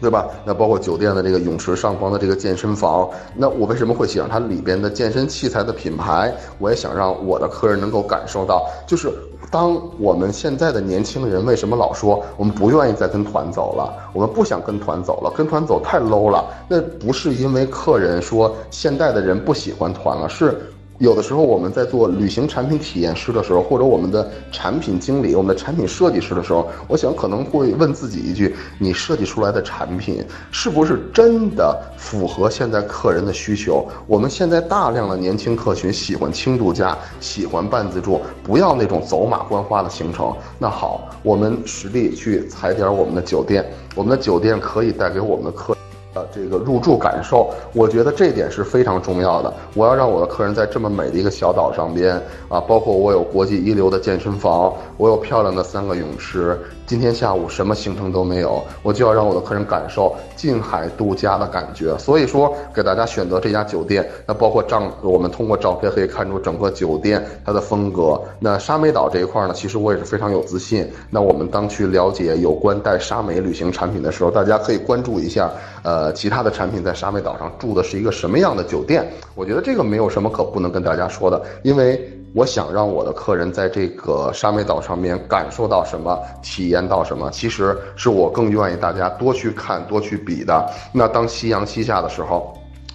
[0.00, 0.28] 对吧？
[0.44, 6.32] 那包括酒店的这个泳池上方的这个健身房，那我为什么会喜欢它里边的健身器材的品牌？
[6.58, 9.12] 我也想让我的客人能够感受到，就是
[9.50, 16.44] 当我们现在的年轻人为什么老说我们不愿意再跟团走了，我们不想跟团走了，跟团走太 low 了。
[16.68, 20.56] 那不是因为客人说现在的人不喜欢团了，是。
[20.98, 33.86] 有的时候我们在做旅行产品体验师的时候，或者我们的产品经理、我们的产品设计师的时候，我想可能会问自己一句：你设计出来的产品是不是真的符合现在客人的需求？
[34.08, 40.34] 我们现在大量的年轻客群喜欢轻度假，喜欢半自助，不要那种走马观花的行程。
[40.58, 45.76] 那好，我们实地去踩点我们的酒店，我们的酒店可以带给我们的客
[46.14, 46.24] 呃。
[46.32, 49.52] 这个入住感受，我觉得这点是非常重要的。
[49.74, 52.14] 我要让我的客人在这么美的一个小岛上边
[52.48, 56.58] 啊，包括我有国际一流的健身房，我有漂亮的三个泳池。
[56.88, 61.94] 今天下午什么行程都没有，我就要让我的客人感受近海度假的感觉。
[61.98, 68.18] 所以说，给大家选择这家酒店，那包括照，我们通过照片可以看出整个酒店它的风格。
[68.40, 70.90] 那沙美岛这一块呢，其实我也是非常有自信。
[71.10, 79.06] 那我们当去了解有关带沙美旅行产品的时候，大家可以关注一下，呃，其他的产品在沙美岛上住的是一个什么样的酒店。
[79.34, 82.10] 我觉得这个没有什么可不能跟大家说的，因为。
[82.34, 90.70] 我想让我的客人在这个沙美岛上面感受到什么，体验到什么，其实是我更愿意大家多去看、多去比的。
[90.92, 92.52] 那当夕阳西下的时候，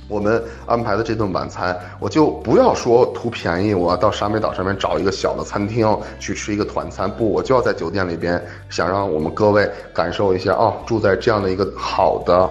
[0.07, 12.49] 我们安排的这顿晚餐，我就不要说图便宜，我要到沙美岛上面找一个小的餐厅去吃一个团餐，不，我就要在酒店里边，想让我们各位感受一下哦，住在这样的一个好的。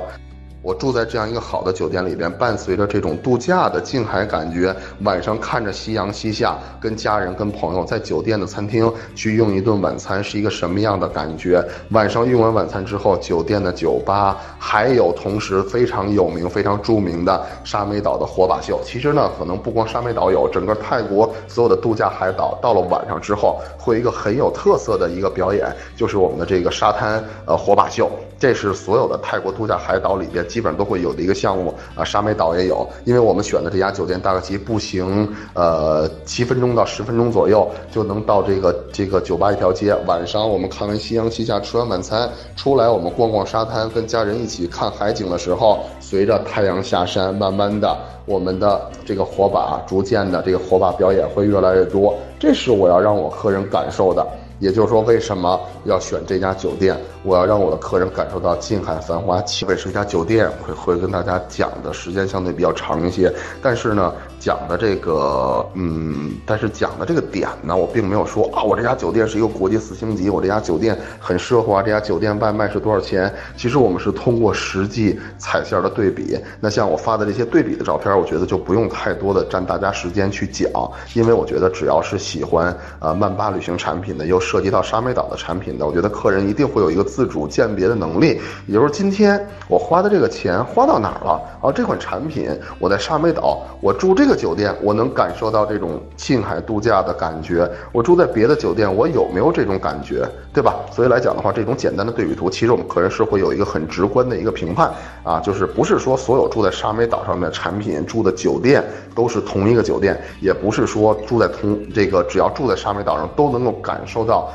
[0.63, 11.65] 我住在这样一个好的酒店里边，伴随着这种度假的近海感觉，晚上看着夕阳西下，跟家人、跟朋友在酒店的餐厅去用一顿晚餐，是一个什么样的感觉？
[11.91, 18.81] 晚上用完晚餐之后，酒店的酒吧还有同时非常有名、非常著名的沙美岛的火把秀。
[18.85, 28.09] 其实呢，可能不光沙美岛有，整个泰国所有的度假海岛，到了晚上之后，会有一个很有特色的一个表演，就是我们的这个沙滩呃火把秀。
[28.43, 39.95] 这是所有的泰国度假海岛里边基本上都会有的一个项目啊，沙美岛也有，因为我们选的这家酒店大概其步行呃七分钟到十分钟左右就能到这个这个酒吧一条街。
[40.09, 54.27] 晚上我们看完夕阳西下，吃完晚餐出来，我们逛逛沙滩，跟家人一起看海景的时候，随着太阳下山，慢慢的我们的这个火把逐渐的这个火把表演会越来越多，这是我要让我客人感受的。
[54.59, 56.97] 也就是说，为什么要选这家酒店？
[57.23, 59.77] 我要让我的客人感受到近海繁华气味。
[59.77, 63.33] 是一家酒店，会会跟大家讲的时间相对比较长一些。
[63.61, 73.33] 但是呢，讲的这个，嗯，但是讲的这个点呢，我并没有说啊，我这家酒店是一个国际四星级，我这家酒店很奢华，这家酒店外卖是多少钱？
[73.57, 76.39] 其实我们是通过实际彩线的对比。
[76.61, 80.71] 那像我发的这些对比的照片，我觉得就不用太多的占大家时间去讲，
[81.15, 88.41] 因为我觉得只要是喜欢呃曼巴旅行产品的，又涉及到沙美岛的产品的，我觉得客人一定会有一个自主鉴别的能力。
[88.67, 91.41] 也就是今天我花的这个钱花到哪儿了？
[91.61, 92.49] 啊，这款产品
[92.79, 97.71] 我在沙美岛，我住这个酒店，我能感受到这种近海度假的感觉。
[97.93, 100.27] 我住在别的酒店，我有没有这种感觉？
[100.55, 100.77] 对吧？
[100.91, 104.91] 所以来讲的话，这种简单的对比图，其实我们客人是会有一个很直观的一个评判
[105.23, 108.83] 啊，就是不是说所有住在沙美岛上的产品住的酒店
[109.15, 114.51] 都是同一个酒店，也不是说住在同这个只要住在沙美岛上都能够感受到。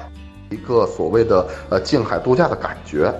[0.50, 3.14] 一个所谓的呃近海度假的感觉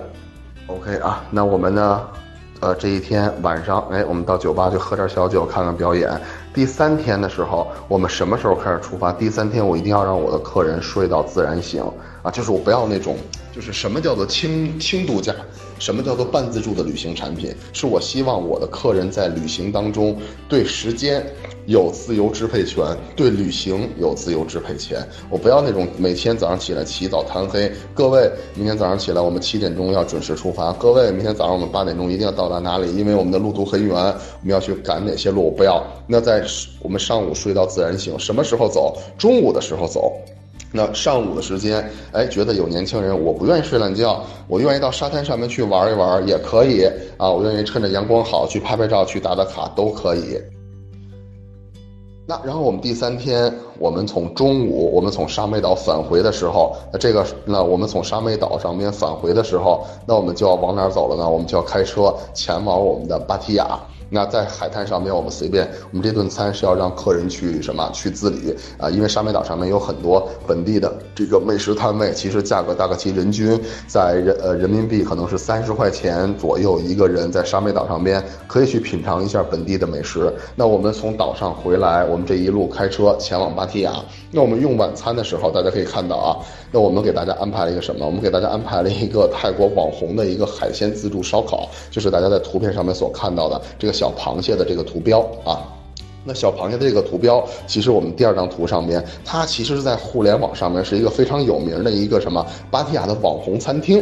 [0.66, 2.08] ，OK 啊，那我们呢，
[2.60, 6.10] 呃这一天晚上，哎，我们到酒吧去喝点小酒，看看表演。
[6.54, 9.12] 第三天的时候，我们什么时候开始出发？
[9.12, 11.84] 第三天我一定要让我的客人睡到自然醒
[12.22, 13.16] 啊，就是我不要那种，
[13.54, 15.34] 就是什么叫做轻轻度假。
[15.78, 17.54] 什么叫做半自助的旅行产品？
[17.72, 20.16] 是我希望我的客人在旅行当中
[20.48, 21.24] 对时间
[21.66, 25.06] 有自由支配权，对旅行有自由支配权。
[25.30, 27.70] 我不要那种每天早上起来起早贪黑。
[27.94, 30.72] 各位，明天早上起来我们七点钟要准时出发。
[30.72, 32.94] 各位，明天早上我们八点钟一定要到达哪里？
[32.96, 35.44] 因为我们的路途很远，我们要去赶哪些路？
[35.44, 35.82] 我不要。
[36.06, 36.44] 那在
[36.80, 38.96] 我们上午睡到自然醒，什么时候走？
[39.16, 40.12] 中午的时候走。
[40.70, 46.84] 那上午的时间，哎，觉得有年轻人，我不愿意睡懒觉，我愿意到沙滩上面去玩一玩，也可以
[47.16, 47.30] 啊。
[47.30, 50.38] 我愿意趁着阳光好去拍拍照，去打打卡，都可以。
[52.26, 61.26] 那然后我们第三天，我们从中午，我们从沙美岛返回的时候，那这个，那我们从沙美岛上面返回的时候，那我们就要往哪走了呢？
[61.26, 63.80] 我们就要开车前往我们的芭提雅。
[64.10, 67.90] 那在海滩上面，我们随便，我们这顿餐是要让客人去什么？
[67.92, 80.32] 去自理啊，因为沙美岛上面有很多本地的这个美食摊位，其实价格大概其人均在人呃人民币可能是三十块钱左右一个人，在沙美岛上边可以去品尝一下本地的美食。
[80.54, 83.92] 那我们从岛上回来，我们这一路开车前往芭提雅。
[84.30, 86.36] 那我们用晚餐的时候，大家可以看到啊，
[86.72, 88.06] 那我们给大家安排了一个什么？
[88.06, 93.98] 我们给大家安排了一个泰国网红的一个海鲜自助烧烤，就是大家在图片上面所看到的这个。
[93.98, 95.66] 小螃蟹的这个图标啊，
[96.24, 104.00] 那小螃蟹的这个图标，其实我们第二张图上面，它其实是在互联网上面是一个非常有名的一个什么芭提雅的网红餐厅。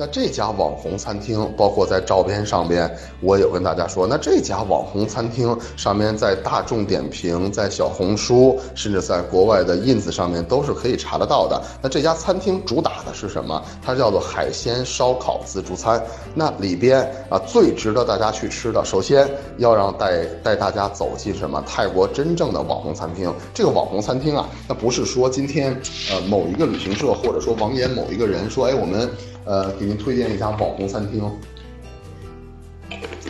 [0.00, 11.62] 那这家网红餐厅，包括在照片上边，我有跟大家说，那这家网红餐厅上面，在大众点评、在小红书，甚至在国外的 ins 上面都是可以查得到的。
[11.82, 13.62] 那这家餐厅主打的是什么？
[13.84, 16.02] 它叫做海鲜烧烤自助餐。
[16.34, 21.62] 那里边啊，最值得大家去吃的，首先要让带带大家走进什么？
[21.66, 23.30] 泰国真正的网红餐厅。
[23.52, 25.78] 这个网红餐厅啊，那不是说今天
[26.10, 29.10] 呃某一个旅行社或者说网眼某一个人说，哎，我们。
[29.44, 31.30] 呃，给您推荐一家网红餐厅。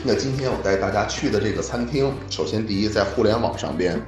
[0.03, 4.01] 那今天我带大家去的这个餐厅，首先第一，在互联网上边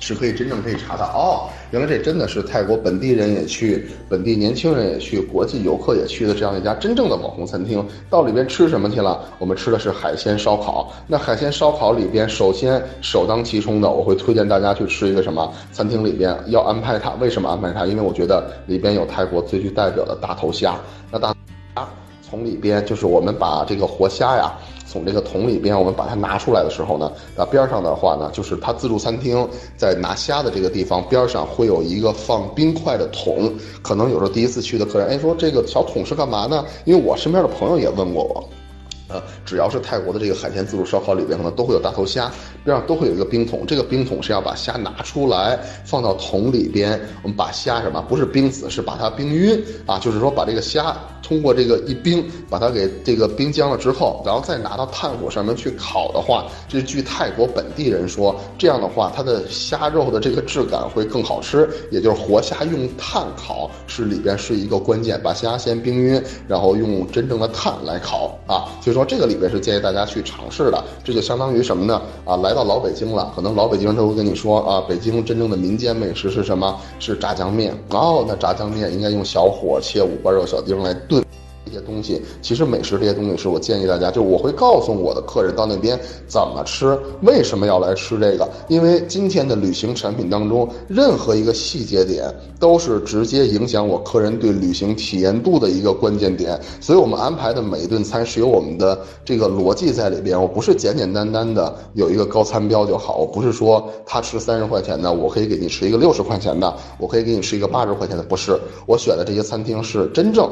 [0.00, 7.84] 是可以真正可以查到哦，原来这真的是泰国本地人也去，本地年轻人也去，国际游客也去的这样一家真正的网红餐厅。
[8.08, 9.20] 到里边吃什么去了？
[9.38, 10.92] 我们吃的是海鲜烧烤。
[11.06, 15.52] 那海鲜烧烤里边，首先首当其冲的，我会推荐大家去吃一个什么？
[15.72, 17.86] 餐厅里边要安排它，为什么安排它？
[17.86, 20.76] 因为我觉得里边有泰国最具代表的大头虾。
[21.10, 21.34] 那大
[21.74, 21.88] 虾
[22.28, 24.52] 从里边就是我们把这个活虾呀，
[24.96, 29.46] 从这个桶里边我们把它拿出来的时候呢，那边上的话呢，就是它自助餐厅
[29.76, 33.52] 在拿虾的这个地方边上会有一个放冰块的桶。
[33.82, 36.64] 可能有时候第一次去的客人，哎，说这个小桶是干嘛呢？
[36.86, 38.48] 因为我身边的朋友也问过我。
[39.08, 42.28] 呃，只要是泰国的这个海鲜自助烧烤里边，可能都会有大头虾，
[42.64, 43.64] 边上都会有一个冰桶。
[43.64, 47.00] 这个冰桶是要把虾拿出来，放到桶里边。
[47.22, 48.02] 我们把虾什么？
[48.08, 49.96] 不是冰死，是把它冰晕啊。
[50.00, 50.96] 就是说，把这个虾
[51.26, 61.68] 通过这个一冰，把它给这个冰僵了之后，然后再拿到炭火上面去烤的话，这据泰国本地人说，这样的话，它的虾肉的这个质感会更好吃。
[61.90, 68.70] 也就是活虾用炭烤是里边是一个关键，把虾先冰晕，然后用真正的炭来烤啊。
[68.80, 72.00] 所以说这个里边是建议大家去尝试的，这就相当于什么呢？
[72.24, 76.78] 啊，来到老北京了，可能老北京人都会跟你说啊，北京真正的民间美食是什么？
[77.00, 77.76] 是炸酱面。
[77.90, 81.15] 哦，那炸酱面应该用小火切五花肉、小丁来炖。
[81.66, 85.98] 这些东西其实美食这些东西是我建议大家，就我会告诉我的客人到那边
[86.28, 88.48] 怎么吃，为什么要来吃这个？
[88.68, 96.58] 因为今天的旅行产品当中，任何一个细节点都是直接影响我客人对旅行体验度的一个关键点。
[96.80, 100.40] 所以我们安排的每一顿餐是有我们的这个逻辑在里边。
[100.40, 108.56] 我不是简简单单的有一个高餐标就好，我不是说他吃三十块钱的，我可以给你吃一个六十块钱的，我可以给你吃一个八十块钱的，不是。
[108.86, 110.48] 我选的这些餐厅是真正。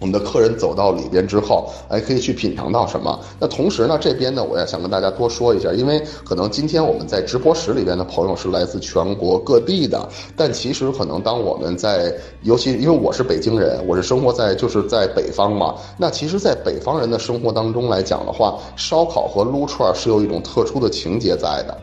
[0.00, 3.20] 我们的客人走到里边之后，哎，可以去品尝到什么？
[3.38, 21.76] 那同时呢，这边呢，我也想跟大家多说一下，因为可能今天我们在直播室里边的朋友是来自全国各地的，但其实可能当我们在，尤其因为我是北京人，我是生活在就是在北方嘛，那其实，在北方人的生活当中来讲的话，烧烤和撸串是有一种特殊的情节在的。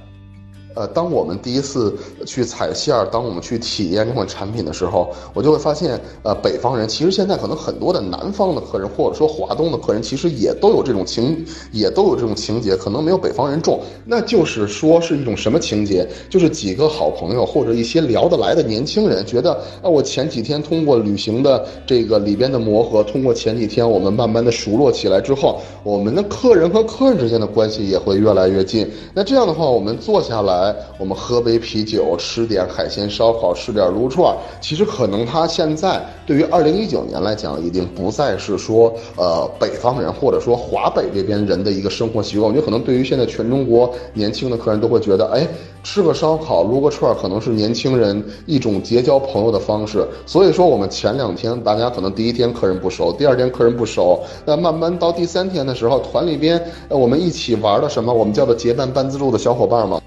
[0.78, 1.92] 呃，当我们第一次
[2.24, 13.80] 去踩线儿，当我们去体验这款产品的时候，我就会发现，呃，北方人其实现在可能很多的南方的客人，或者说华东的客人，其实也都有这种情，也都有这种情节，可能没有北方人重。
[14.06, 16.08] 那就是说是一种什么情节？
[16.30, 28.88] 就是几个好朋友或者一些聊得来的年轻人，觉得啊，我前几天通过旅行的这个里边的磨合，通过前几天我们慢慢的熟络起来之后，我们的客人和客人之间的关系也会越来越近。
[29.16, 30.67] 那这样的话，我们坐下来。
[30.98, 34.36] 我们喝杯啤酒，吃点海鲜烧烤，吃点撸串。
[34.62, 42.50] 其实可能他现在对于二零一九年来讲，已经不再是说呃北方人或者说华北这边人的一个生活习惯。
[42.50, 45.48] 我觉得可能对于现在全中国年轻的客人都会觉得，哎，
[45.84, 50.08] 吃个烧烤，撸个串，可能是年轻人一种结交朋友的方式。
[50.26, 60.02] 所以说，我们前两天大家可能第一天客人不熟，第二天客人不熟，那慢慢到第三天的时候，团里边我们一起玩的什么，我们叫做结伴半自助的小伙伴嘛。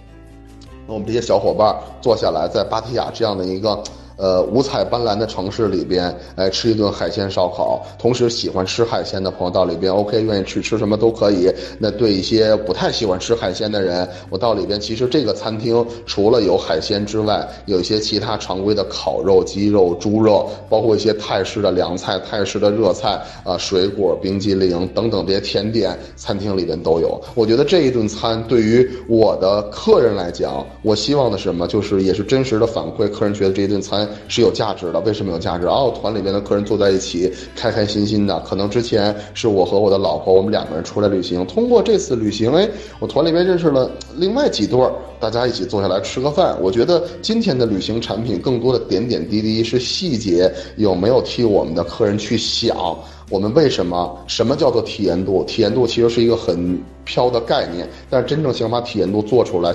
[0.92, 3.82] 我们这些小伙伴坐下来，在芭提雅这样的一个。
[4.20, 7.82] 呃，五彩斑斓的城市里边，哎，吃一顿海鲜烧烤。
[7.98, 11.50] 同时，喜欢吃海鲜的朋友到里边，OK，愿意去吃什么都可以。
[11.78, 27.18] 那对一些不太喜欢吃海鲜的人，我到里边，其实这个餐厅除了有海鲜之外，有一些其他常规的烤肉、鸡肉、猪肉，包括一些泰式的凉菜、泰式的热菜啊，水果、冰激凌等等这些甜点，餐厅里边都有。
[27.34, 31.66] 我觉得这一顿餐对于我的客人来讲，我希望的是什么？
[31.66, 34.06] 就是也是真实的反馈，客人觉得这一顿餐。
[34.28, 35.66] 是有价值的，为什么有价值？
[35.66, 38.38] 哦，团里面的客人坐在一起，开开心心的。
[38.40, 41.46] 可能之前是我和我的老婆，我们两个人出来旅行。
[41.46, 46.56] 通过这次旅行，哎，我团里面认识了另外几对儿，大家一起坐下来吃个饭。
[46.60, 52.96] 我觉得今天的旅行产品更多的点点滴滴是细节，有没有替我们的客人去想？
[53.28, 54.18] 我们为什么？
[54.26, 55.44] 什么叫做体验度？
[55.44, 59.70] 体验度其实是一个很飘的概念，但是真正想把体验度做出来，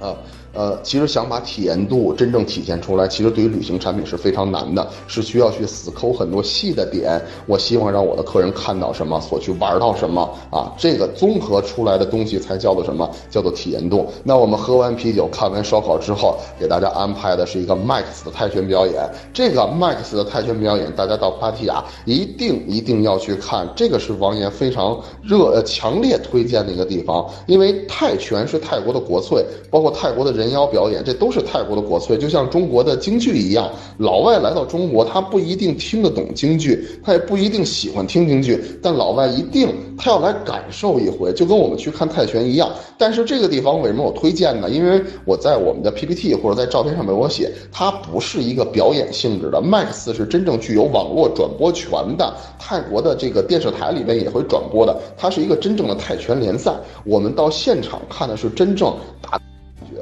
[0.00, 0.16] 啊。
[0.56, 7.20] 呃其实想把体验度真正体现出来，其实对于旅行产品是非常难的，是需要去死抠很多细的点。
[7.46, 13.08] 我希望让我的客人看到什么，所去玩到什么啊，这个综合出来的东西才叫做什么？
[13.30, 14.06] 叫做体验度。
[14.24, 19.06] 那我们喝完啤酒，看完烧烤之后，给大家安排的是一个 Max 的泰拳表演。
[19.34, 23.68] 这个 Max 的泰拳表演，大家到芭提雅一定一定要去看。
[23.76, 30.45] 这个是王岩非常热呃强烈推荐的一个地方，因为泰拳是泰国的国粹，包括泰国的人。
[30.46, 33.68] 人妖表演，这都是泰国的国粹，就像中国的京剧一样。
[33.98, 42.70] 老外来到中国，他不一定听得懂京剧，他也不一定喜欢听京剧，但老外一定他要来感受一回，就跟我们去看泰拳一样。
[42.96, 44.70] 但是这个地方为什么我推荐呢？
[44.70, 56.72] 因为我在我们的 PPT 或者在照片上面我写，它不是一个表演性质的，Max 是真正具有网络转播权的，泰国的这个电视台里面也会转播的，它是一个真正的泰拳联赛。
[57.04, 59.40] 我们到现场看的是真正打。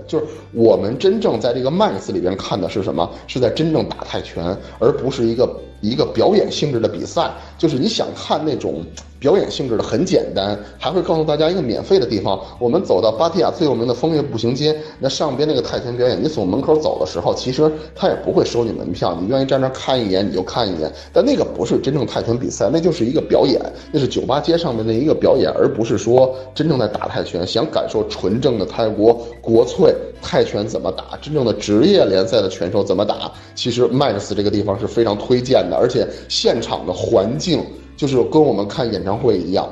[0.07, 3.09] 就是我们真正在这个 Max 里边看的是什么？
[3.27, 5.49] 是在真正打泰拳，而不是一个
[5.91, 8.83] 一个表演性质的比赛，就是你想看那种
[9.19, 12.39] 表演性质的，很简单，还会告诉大家一个免费的地方。
[12.59, 20.93] 我们走到芭提雅最有名的枫叶步行街，那上边那个泰拳表演，你从门口走的时候，其实他也不会收你门票，你愿意站那看一眼你就看一眼。
[21.13, 23.61] 但那个不是真正泰拳比赛，那就是一个表演，
[23.93, 27.47] 那是酒吧街上面的一个表演，而不是说真正在打泰拳。
[27.47, 29.95] 想感受纯正的泰国国粹
[30.25, 35.77] 泰拳怎么打，真正的职业联赛的拳手怎么打，其实麦克斯这个地方是非常推荐的。
[35.77, 37.63] 而且现场的环境
[37.97, 39.69] 就是跟我们看演唱会一样，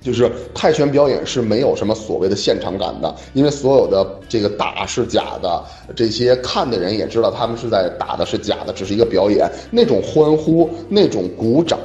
[0.00, 5.62] 就是泰拳表演是没有什么所谓的现场感的，因为所有的这个打是假的，
[5.94, 9.48] 这些看的人也知道他们是在打的是假的，只是一个表演。
[9.70, 11.78] 那种欢呼、那种鼓掌，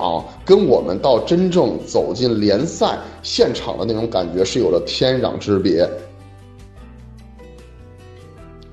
[0.45, 5.87] 跟我们到真正走进联赛现场的那种感觉是有着天壤之别。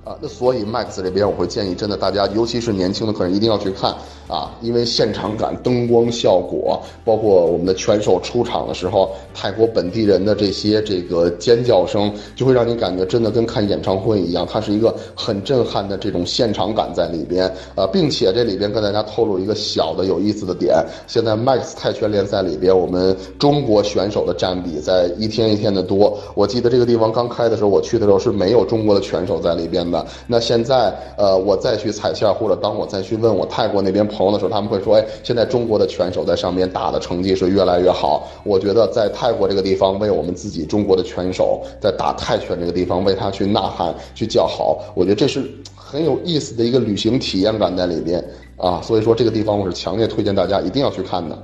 [0.05, 3.91] 啊，那所以 Max 这边我会建议，真的大家，尤其是年轻的客人，一定要去看
[4.29, 17.51] 啊，因为现场感、灯光效果，包括我们的拳手出场的时候，泰国本地人的这些这个尖叫声，就会让你感觉真的跟看演唱会一样，它是一个很震撼的这种现场感在里边。
[17.75, 26.19] 呃，并且这里边跟大家透露一个小的有意思的点，现在 Max 泰拳联赛里边，我们中国选手的占比在一天一天的多。
[26.35, 29.94] 我记得这个地方刚开的时候，我去的时候是没有中国的拳手在里边的。
[30.27, 38.27] 那现在，呃，我再去踩线，或者当我再去问我泰国那边朋友的时候，他们会说，哎，现在中国的拳手在上面打的成绩是越来越好。
[38.45, 45.45] 我觉得在泰国这个地方，为我们自己中国的拳手在打泰拳这个地方为他去呐喊、去叫好，我觉得这是
[45.77, 48.25] 很有意思的一个旅行体验感在里边
[48.57, 48.81] 啊。
[48.83, 51.37] 所以说，这个地方我是强烈推荐大家一定要去看的。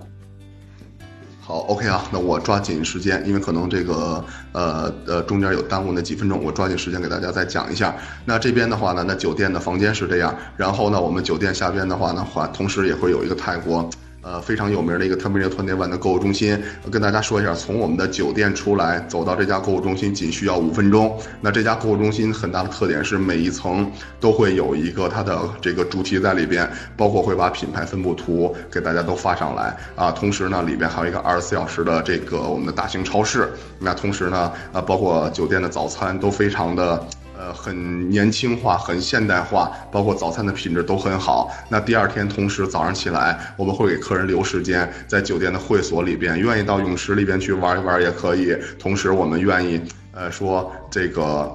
[1.50, 7.92] 好，OK 啊，那我抓紧时间，因为可能这个呃呃中间有耽误那几分钟，我抓紧时间给大家再讲一下。
[8.24, 13.90] 那这边的话呢，那酒店的房间是这样，然后呢，我们酒店下边的话呢，话同时也会有一个泰国。
[14.22, 16.60] 呃，非常有名的一个 Terminal Twenty One 的购物中心，
[16.90, 21.18] 跟大家说一下，从我们的酒店出来，走到这家购物中心仅需要五分钟。
[21.40, 23.90] 那这家购物中心很大的特点是，每一层
[24.20, 30.10] 都会有一个它的这个主题在里边，包括会把品牌分布图给大家都发上来啊。
[30.10, 33.50] 同时呢，里边还有一个二十四小时的这个我们的大型超市。
[33.78, 37.02] 那同时呢，啊，包括酒店的早餐都非常的。
[37.40, 41.50] 呃，很年轻化，很现代化，包括早餐的品质都很好。
[41.70, 48.54] 那第二天，同时早上起来，我们会给客人留时间，在酒店的会所里边，愿意到泳池里边去玩一玩也可以。
[48.78, 49.80] 同时，我们愿意，
[50.12, 51.50] 呃，说这个，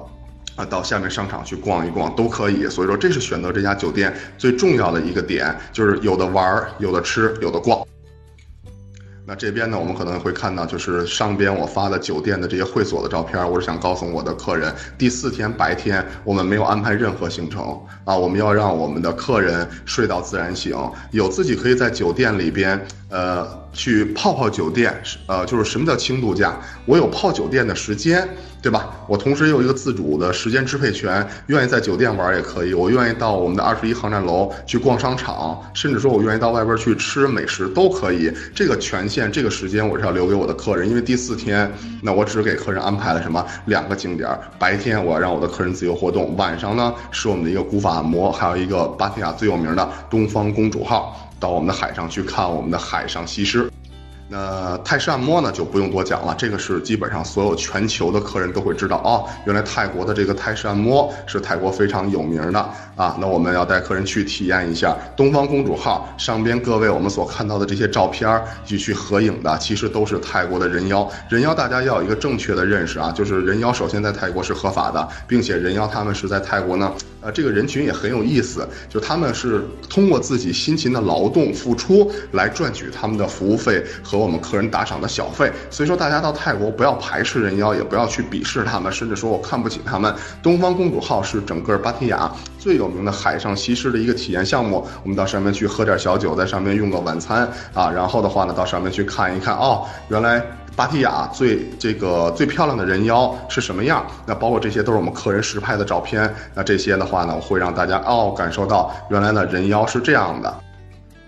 [0.56, 2.66] 啊，到下面商场去逛一逛都可以。
[2.68, 7.86] 所以说，这是选择这家酒店最重要的一个点，就是有的玩，有的吃，有的逛。
[9.28, 13.50] 那这边呢，我们可能会看到，就是上边我发的酒店的这些会所的照片。
[13.50, 20.78] 我是想告诉我的客人，第四天白天我们没有安排任何行程啊，我们要让我们的客人睡到自然醒，
[21.10, 22.80] 有自己可以在酒店里边。
[23.08, 23.46] 呃，
[23.76, 24.92] 去泡泡酒店，
[25.26, 26.58] 呃，就是什么叫轻度假？
[26.86, 28.26] 我有泡酒店的时间，
[28.62, 28.88] 对吧？
[29.06, 38.32] 我同时有一个自主的时间支配权，愿意在酒店玩也可以，我愿意到我们的二十一航站楼去逛商场，甚至说我愿意到外边去吃美食都可以。
[38.54, 41.70] 这个权限，这个时间我是要留给我的客人，因为第四天，
[42.02, 51.25] 那我只给客人安排了什么两个景点，白天我要让我的客人自由活动，晚上呢是我们的一个古法按摩，还有一个芭提雅最有名的东方公主号。
[51.38, 53.70] 到我们的海上去看我们的海上西施。
[54.28, 59.24] 那泰式按摩呢，就不用多讲了，这个是基本上所有全球的客人都会知道哦。
[59.44, 62.58] 原来泰国的这个泰式按摩是泰国非常有名的
[62.96, 63.16] 啊。
[63.20, 68.28] 那我们要带客人去体验一下东方公主号上边各位我们所看到的这些照片
[68.64, 71.08] 去去合影的，其实都是泰国的人妖。
[71.28, 76.92] 人妖大家要有一个正确的认识啊，就是人妖首先在泰国是合法的，并且人妖他们是在泰国呢，
[77.26, 84.16] 呃，这个人群也很有意思，就他们是通过自己辛勤的劳动付出来赚取他们的服务费和。
[84.26, 90.12] 我们客人打赏的小费，所以说大家到泰国不要排斥人妖，也不要去鄙视他们，甚至说我看不起他们。
[90.42, 100.44] 东方公主号是整个芭提雅最有名的海上西施的一个体验项目，我们到上面去喝点小酒，在上面用个晚餐啊，然后的话呢，到上面去看一看哦，原来
[100.76, 104.06] 芭提雅最这个最漂亮的人妖是什么样？
[104.26, 110.54] 那包括这些都是我们客人实拍的照片，那这些的话呢，会让大家哦感受到原来的人妖是这样的。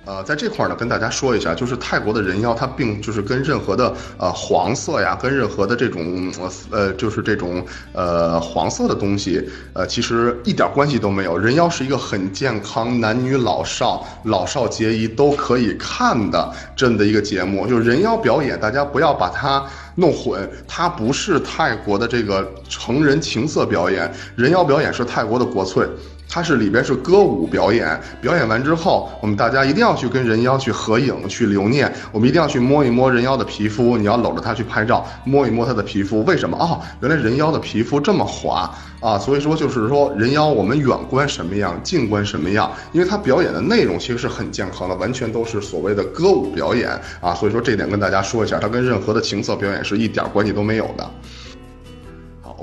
[0.09, 6.33] 呃，在这块儿呢，跟大家说一下，就是泰国的人妖，它并就是跟任何的呃黄色呀，跟任何的这种
[6.71, 11.37] 呃，就是这种呃黄色的东西，呃，其实一点关系都没有。
[11.37, 17.67] 人妖是一个很健康，男女老少、老少皆宜都可以看的这么的一个节目。
[17.67, 19.63] 就是人妖表演，大家不要把它
[19.97, 25.87] 弄混，它不是泰国的这个成人情色表演，人妖表演是泰国的国粹。
[26.29, 38.71] 它是里边是歌舞表演，表演完之后，我们大家一定要去跟人妖去合影去留念，我们一定要去摸一摸人妖的皮肤，你要搂着它去拍照，摸一摸它的皮肤，为什么哦，原来人妖的皮肤这么滑
[39.01, 51.11] 啊， 所以说就是说人妖我们远观什么样，近观什么样，因为它表演的内容其实是很健康的，完全都是所谓的歌舞表演啊，所以说这点跟大家说一下，它跟任何的情色表演是一点关系都没有的。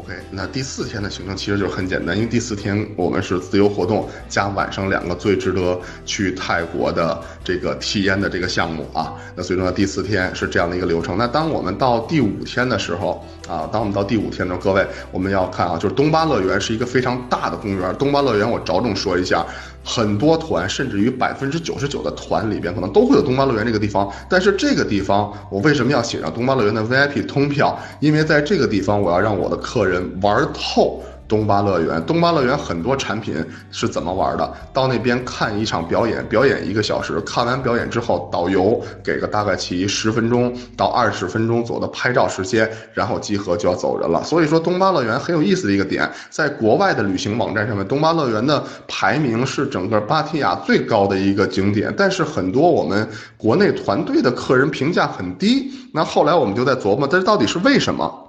[0.06, 9.16] OK，那第四天的行程其实就很简单，因为第四天我们是自由活动加晚上两个最值得去泰国的这个体验的这个项目啊。
[9.36, 11.18] 那所以说，第四天是这样的一个流程。
[11.18, 17.96] 那当我们到第五天的时候啊，当我们到第五天的时候，各位我们要看啊，就是东巴乐园是一个非常大的公园。
[17.96, 19.44] 东巴乐园我着重说一下。
[19.86, 24.12] 很多团，甚至于百分之九十九的团里边，可能都会有东方乐园这个地方。
[24.28, 27.80] 但是这个地方，我为什么要写上东方乐园的 VIP 通票？
[28.00, 31.04] 因为在这个地方，我要让我的客人玩透。
[31.28, 34.54] 东巴乐园，东巴乐园很多产品是怎么玩的？
[34.72, 44.24] 到那边看一场表演，表演一个小时，看完表演之后，导游给个大概其十分钟到二十分钟左右的拍照时间，然后集合就要走人了。
[44.24, 53.08] 所以说，东巴乐园很有意思的一个点，在国外的旅行网站上面，东巴乐园的排名是整个芭提雅最高的一个景点，但是很多我们
[53.38, 55.72] 国内团队的客人评价很低。
[55.94, 58.25] 那后来我们就在琢磨，这到底是为什么？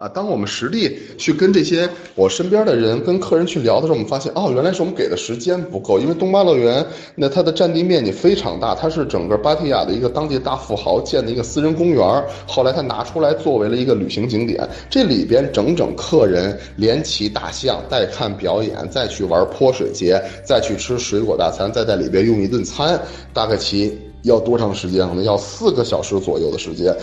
[0.00, 5.98] 啊，当我们实地去跟这些我身边的人、跟客人去聊的时候，我们发现，哦，原来是我们给的时间不够。
[5.98, 6.82] 因为东巴乐园，
[7.14, 12.24] 那它的占地面积非常大，它是整个芭提雅的一个当地大富豪建的一个私人公园。
[12.46, 22.98] 后来他拿出来作为了一个旅行景点，这里边整整客人连骑大象、带看表演、再去玩泼水节、再去吃水果大餐、再在里边用一顿餐，
[23.34, 25.06] 大概其要多长时间？
[25.06, 26.96] 可能要四个小时左右的时间。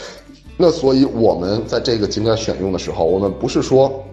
[0.57, 4.03] 那所以，我们在这个景点选用的时候，我们不是说，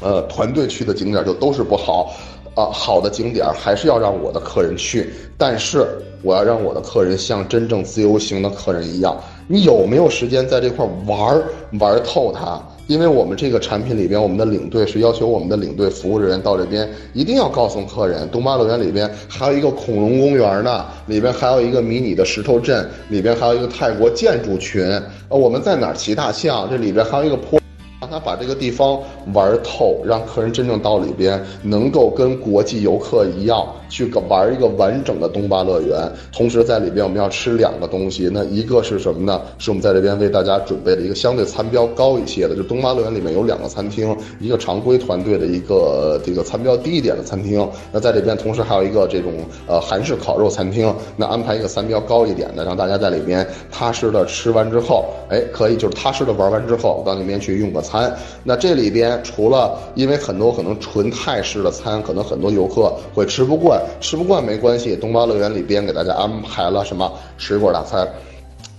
[0.00, 2.14] 呃，团队去的景点就都是不好，
[2.54, 5.84] 啊，好的景点还是要让我的客人去，但是
[6.22, 9.16] 我要让我的客人像真正自由行的客人一样，
[9.48, 11.42] 你有没有时间在这块玩
[11.80, 12.62] 玩透它？
[12.90, 24.82] 因为我们这个产品里边，我们的领队是要求我们的领队服务人员到这边一定要告诉客人，东巴乐园里边还有一个恐龙公园呢，里边还有一个迷你的石头镇，里边还有一个泰国建筑群，
[25.28, 26.68] 呃，我们在哪儿骑大象？
[26.68, 27.59] 这里边还有一个坡。
[28.00, 28.98] 让他把这个地方
[29.34, 36.10] 玩透，让客人真正到里边能够跟国际游客一样去个玩一个完整的东巴乐园。
[36.32, 39.42] 同时在里边我们要吃两个东西，那一个是什么呢？
[39.58, 47.68] 是我们在这边为大家准备的一个相对餐标高一些的，就东巴乐园里面有两个餐厅，一个常规团队的一个这个餐标低一点的餐厅。
[47.92, 49.30] 那在这边同时还有一个这种
[49.66, 57.82] 呃韩式烤肉餐厅，那安排一个餐标高一点的，让大家在里边踏实的吃完之后，哎，可以就是踏实的玩完之后到那边去用个。
[57.90, 64.94] 餐，那这里边除了因为很多可能纯泰式的餐，可能很多游客会吃不惯，吃不惯没关系。
[64.94, 68.06] 东巴乐园里边给大家安排了什么水果大餐，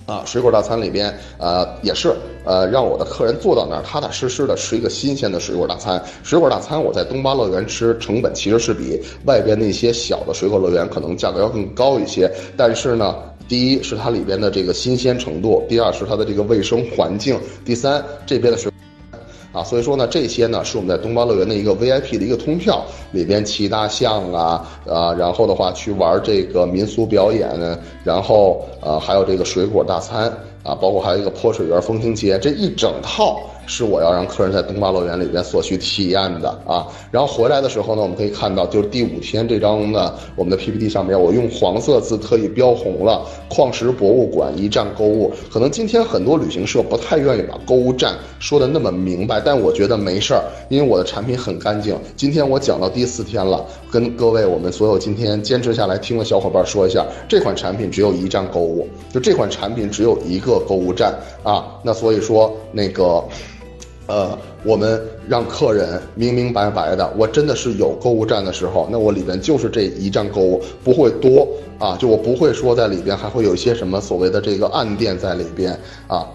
[0.06, 2.14] 啊，水果大餐里边呃也是
[2.46, 6.02] 呃让我的客人坐到那儿踏踏实实的吃一个新鲜的水果大餐。
[6.24, 13.16] 水果大餐我在东巴乐园吃成本其实是比外边那些小的水果乐园可能价格要更高一些，但是呢。
[13.50, 18.72] 第一是它里边的这个新鲜程度，第二是它的这个卫生环境，第三这边的水。
[19.52, 27.50] 啊，所以说呢，这些呢是我们在东方乐园的一个 VIP 的一个通票，里边骑大象啊，啊，然后的话去玩这个民俗表演，
[28.04, 30.32] 然后呃还有这个水果大餐
[30.64, 33.40] 啊，包括还有一个泼水园风情街，这一整套。
[33.68, 45.32] 是我要让客人在东巴乐园里边所去体验的啊，然后回来的时候呢，我们可以看到，就是第五天这张呢，我们的 PPT 上面我用黄色字特意标红了“矿石博物馆一站购物”。
[45.50, 51.98] 可能今天很多旅行社不太愿意把购物站说的那么明白，但我觉得没事儿，因为我的产品很干净。
[52.18, 61.80] 今天我讲到第四天了，跟各位我们所有今天坚持下来听的小伙伴说一下，这款产品只有一站购物，就这款产品只有一个购物站啊。
[61.84, 63.24] 那所以说那个。
[64.12, 71.48] 呃，我们让客人明明白白的，我真的是有购物站的时候，那我里边就是这一站购物，不会多
[71.80, 75.72] 啊，就我不会说在里边还会有一些什么所谓的这个暗店在里边
[76.08, 76.28] 啊。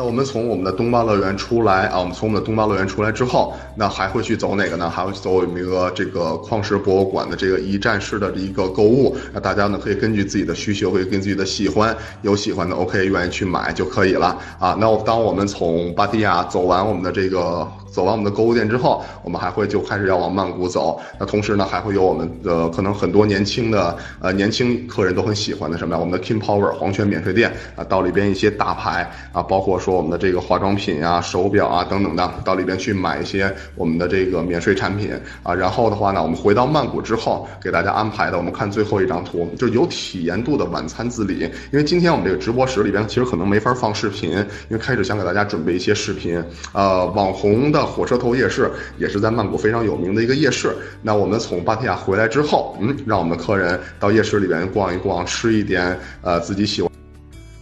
[0.00, 4.88] 那我们从我们的东巴乐园出来啊，我们从我们的东巴乐园出来之后，那还会去走哪个呢？
[4.88, 9.14] 还会走我们一个这个矿石博物馆的这个一站式的一个购物。
[9.34, 14.74] 那大家呢可以根据自己的需求，可以根据自己的喜欢，有喜欢的 OK，愿意去买就可以了啊。
[14.80, 21.00] 那当我们从芭提雅走完我们的这个走完我们的购物店之后，我们还会就开始要往曼谷走。
[21.18, 26.00] 那同时呢，还会有我们的可能很多年轻的呃年轻客人都很喜欢的什么呀？
[26.00, 35.12] 我们的 King Power 黄泉免税店啊，到里边一些大牌啊，包括说我们的这个化妆品啊、手表啊等等的，到里边去买一些我们的这个免税产品
[35.42, 35.54] 啊。
[35.54, 41.40] 然后的话呢，我们回到曼谷之后，给大家安排的，我们看最后一张图，就有体验度的晚餐自理。
[41.72, 44.30] 因为今天我们这个直播室里边其实可能没法放视频，
[44.68, 46.42] 因为开始想给大家准备一些视频。
[46.72, 50.74] 呃，网红的火车头夜市也是在曼谷非常有名的一个夜市。
[51.02, 56.90] 那我们从芭提雅回来之后，嗯，让我们客人到夜市里边逛一逛，吃一点呃自己喜欢。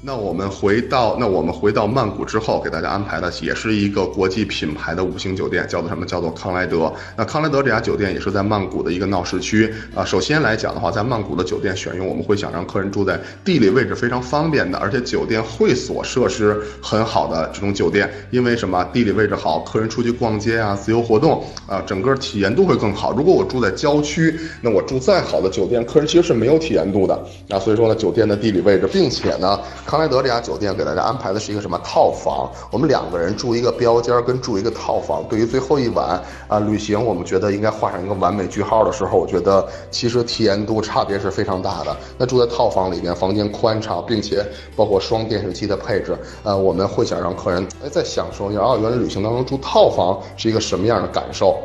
[0.01, 6.07] 那我们回到那我们回到曼谷之后，给大家安排的也是一个国际品牌的五星酒店，叫做什么？
[6.07, 6.93] 叫做康莱德。
[7.17, 10.05] 那康莱德这家酒店也是在曼谷的一个闹市区啊。
[10.05, 18.09] 首先来讲的话，在曼谷的酒店选用，我们会想让客人住在地理位置非常方便的，而且酒店会所设施很好的这种酒店。
[18.31, 18.85] 因为什么？
[18.93, 23.11] 地理位置好，客人出去逛街啊、自由活动啊，整个体验度会更好。
[23.11, 27.59] 如果我住在郊区，那我住再好的酒店，客人其实是没有体验度的那。
[27.59, 29.59] 所以说呢，酒店的地理位置，并且呢。
[29.89, 32.53] 康莱德这家酒店给大家安排的是一个什么套房？
[32.71, 35.25] 我们两个人住一个标间，跟住一个套房。
[35.31, 41.97] 对于最后一晚啊旅行，我们觉得应该画上一个完美句号的时候，我觉得其实体验度差别是非常大的。
[42.19, 44.45] 那住在套房里面，房间宽敞，并且
[44.77, 51.59] 包括双电视机的配置，呃，我们会想让客人哎再享受一下啊，原来旅行当中住套房是一个什么样的感受？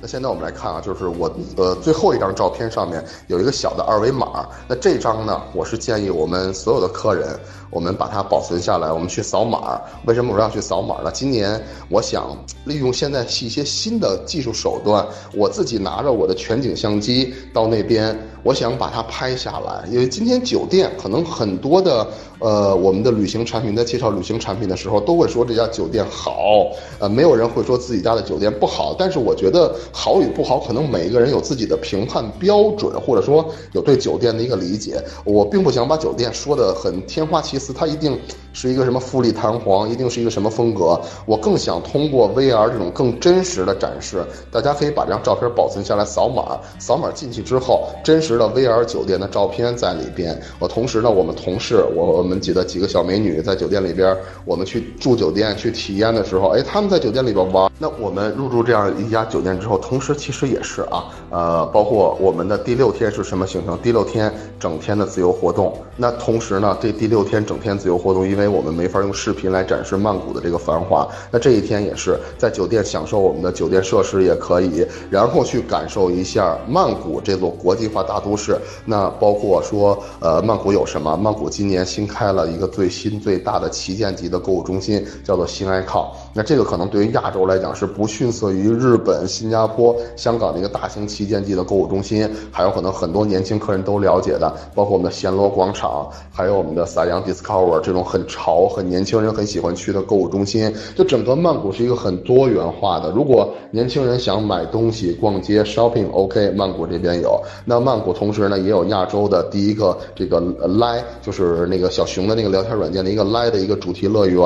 [0.00, 4.48] 那现在我们来看啊，就是我呃最后一张照片上面有一个小的二维码。
[4.66, 7.38] 那这张呢，我是建议我们所有的客人，
[7.68, 9.78] 我们把它保存下来，我们去扫码。
[10.06, 11.10] 为什么我要去扫码呢？
[11.12, 12.34] 今年我想
[12.64, 19.88] 利用现在一些新的技术手段，我自己拿着我的全景相机到那边，我想把它拍下来。
[19.90, 22.06] 因为今天酒店可能很多的
[22.38, 28.94] 呃我们的旅行产品在介绍旅行产品的时候，都会说这家酒店好，呃没有人会说自己家的酒店不好。
[28.98, 29.74] 但是我觉得。
[29.92, 35.02] 好与不好，可能每一个人有自己的评判标准，或者说有对酒店的一个理解。
[35.24, 38.18] 我并不想把酒店说的很天花其词，它一定
[38.52, 41.00] 是一个什么富丽堂皇，一定是一个什么风格。
[41.26, 50.40] 我更想通过 VR 这种更真实的展示，大家可以把这张照片保存下来，扫码，扫码进去之后，真实的 VR 酒店的照片在里边。
[50.58, 57.70] 我同时呢，我们同事，我我们几个几个小美女在酒店里边，我们去住酒店去体验的时候，哎，他们在酒店里边玩。
[57.78, 59.80] 那我们入住这样一家酒店之后。
[59.80, 63.78] 同时，其实也是啊，呃，包括我们的第六天是什么行程？
[63.78, 65.76] 第六天整天的自由活动。
[65.96, 71.06] 那同时呢，这第六天整天自由活动，因为因为我们没法用视频来展示曼谷的这个繁华。
[71.30, 78.58] 那这一天也是在酒店享受我们的酒店设施也可以，然后去感受一下曼谷这座国际化大都市。
[78.86, 81.14] 那包括说，呃，曼谷有什么？
[81.18, 86.16] 曼谷今年新开了一个最新最大的旗舰级的购物中心，叫做新爱靠。
[86.32, 100.72] 那这个可能对于亚洲来讲是不逊色于日本、新加坡、香港的一个大型旗舰级的购物中心，还有可能很多年轻客人都了解的，包括我们的暹罗广场，还有我们的萨扬 Discover 这种很潮、很年轻人很喜欢去的购物中心。
[100.96, 103.10] 就整个曼谷是一个很多元化的。
[103.10, 107.38] 如果年轻人想买东西、逛街、shopping，OK，曼谷这边有。
[107.64, 114.42] 那曼谷同时呢，也有亚洲的第一个这个 Lie，就是那个小熊的那个聊天软件的一个 Lie 的一个主题乐园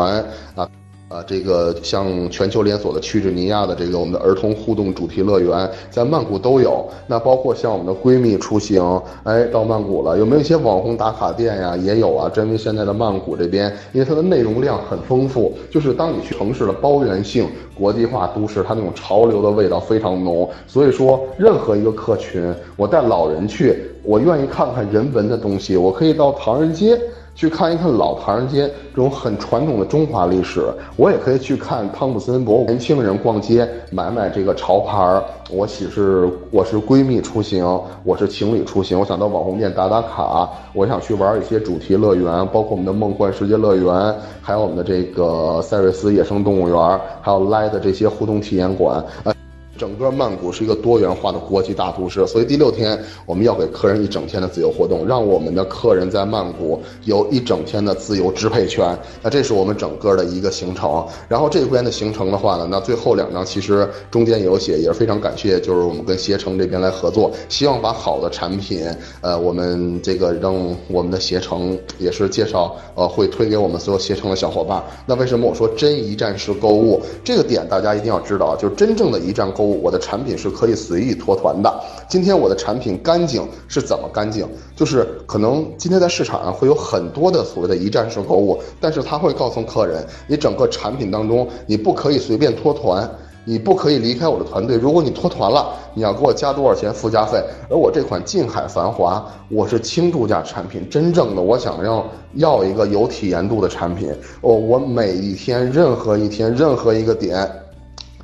[0.57, 0.69] 啊。
[1.15, 6.85] 啊，这个像全球连锁的屈指尼亚的这个我们的儿童互动主题乐园，在曼谷都有。
[7.07, 11.77] 那包括像我们的闺蜜出行，哎，到曼谷了，有没有一些网红打卡店呀？
[11.77, 12.29] 也有啊。
[12.35, 17.47] 因为现在的曼谷这边，因为它的内容量很丰富，就是当你去城市的包圆性
[17.77, 20.51] 国际化都市，它那种潮流的味道非常浓。
[20.67, 26.99] 所以说，任何一个客群，我带老人去，我愿意看看人文的东西，我可以到唐人街。
[27.35, 30.63] 去看一看老唐人街这种很传统的中华历史，
[30.97, 32.65] 我也可以去看汤普森博物。
[32.67, 49.34] 年轻人逛街买买这个潮牌儿，我喜是我是闺蜜出行，我是情侣出行，我想到网红店打打卡，我想去玩一些主题乐园，包括我们的梦幻世界乐园，还有我们的这个赛瑞斯野生动物园，还有来的这些互动体验馆啊。
[49.77, 58.97] 整个曼谷是一个多元化的国际大都市，所以第六天我们要给客人一整天的自由活动，让我们的客人在曼谷有一整天的自由支配权。
[59.21, 61.05] 那这是我们整个的一个行程。
[61.29, 68.87] 然后这边的行程的话呢，那最后两张其实中间也有写，也是非常感谢，就是我们跟携程这边来合作，希望把好的产品，
[69.23, 70.55] 呃，我们这个让
[70.89, 74.81] 我们的携程也是介绍，呃，会推给我们所有携程的小伙伴。
[75.05, 79.64] 那为什么我说真一站式购物这个点大家一定要知道，就是真正的一站购。
[79.65, 81.73] 我的产品是可以随意脱团的。
[82.09, 84.47] 今天我的产品干净是怎么干净？
[84.77, 93.11] 就是可能今天在市场上会有很多的所谓的一站式购物，但是他会告诉客人，你整个产品当中你不可以随便脱团。
[93.47, 94.75] 你不可以离开我的团队。
[94.75, 97.37] 如果你脱团了，你要给我加多少钱附加费？
[97.69, 104.11] 而我这款静海繁华，我是轻度假产品，真正的我想要要一个有体验度的产品。
[104.41, 107.47] 哦，我每一天任何一天任何一个点，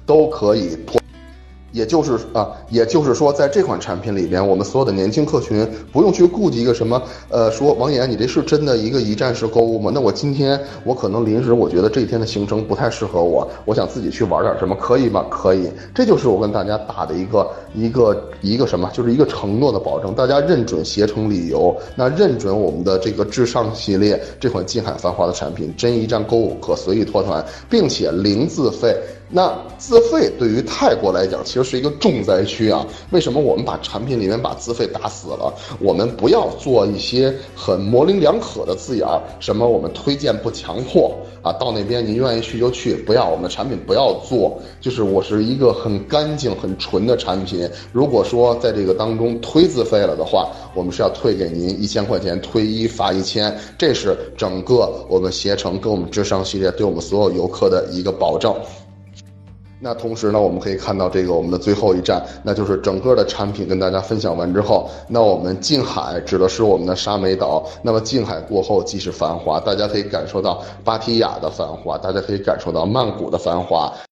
[0.07, 1.00] 都可以脱。
[1.73, 9.91] 也就是啊，也就是说，在这款产品里边，我们所有的年轻客群不用去顾及一个什么，呃，说王岩，你这是真的一个一站式购物吗？
[9.95, 15.25] 那我今天我可能临时我觉得这一天的行程不太适合我，我想自己去玩点什么，可以吗？
[15.31, 28.97] 可以，这就是我跟大家打的一个一个一个什么，就是一个承诺的保证，大家认准携程旅游，那认准我们的这个至上系列这款金海繁华的产品，真一站购物可随意脱团，并且零自费。
[29.33, 32.85] 那自费对于泰国来讲，其实是一个重灾区啊。
[33.11, 35.55] 为什么我们把产品里面把自费打死了？
[35.79, 44.61] 我们不要做一些很模棱两可的字眼儿，什么我们推荐不强迫啊，到那边您愿意去就去，不要我们的产品不要做。
[44.81, 47.71] 就是我是一个很干净、很纯的产品。
[47.93, 58.53] 如果说在这个当中推自费了的话，我们是要退给您一千块钱，退一罚一千，这是整个我们携程跟我们智商系列对我们所有游客的一个保证。
[59.83, 67.65] 那同时呢，我们可以看到这个我们的最后一站，那就是整个的产品跟大家分享完之后，那我们近海指的是我们的沙美岛。
[67.83, 73.91] 那么近海过后即是繁华，大家可以感受到芭提雅的繁华，大家可以感受到曼谷的繁华。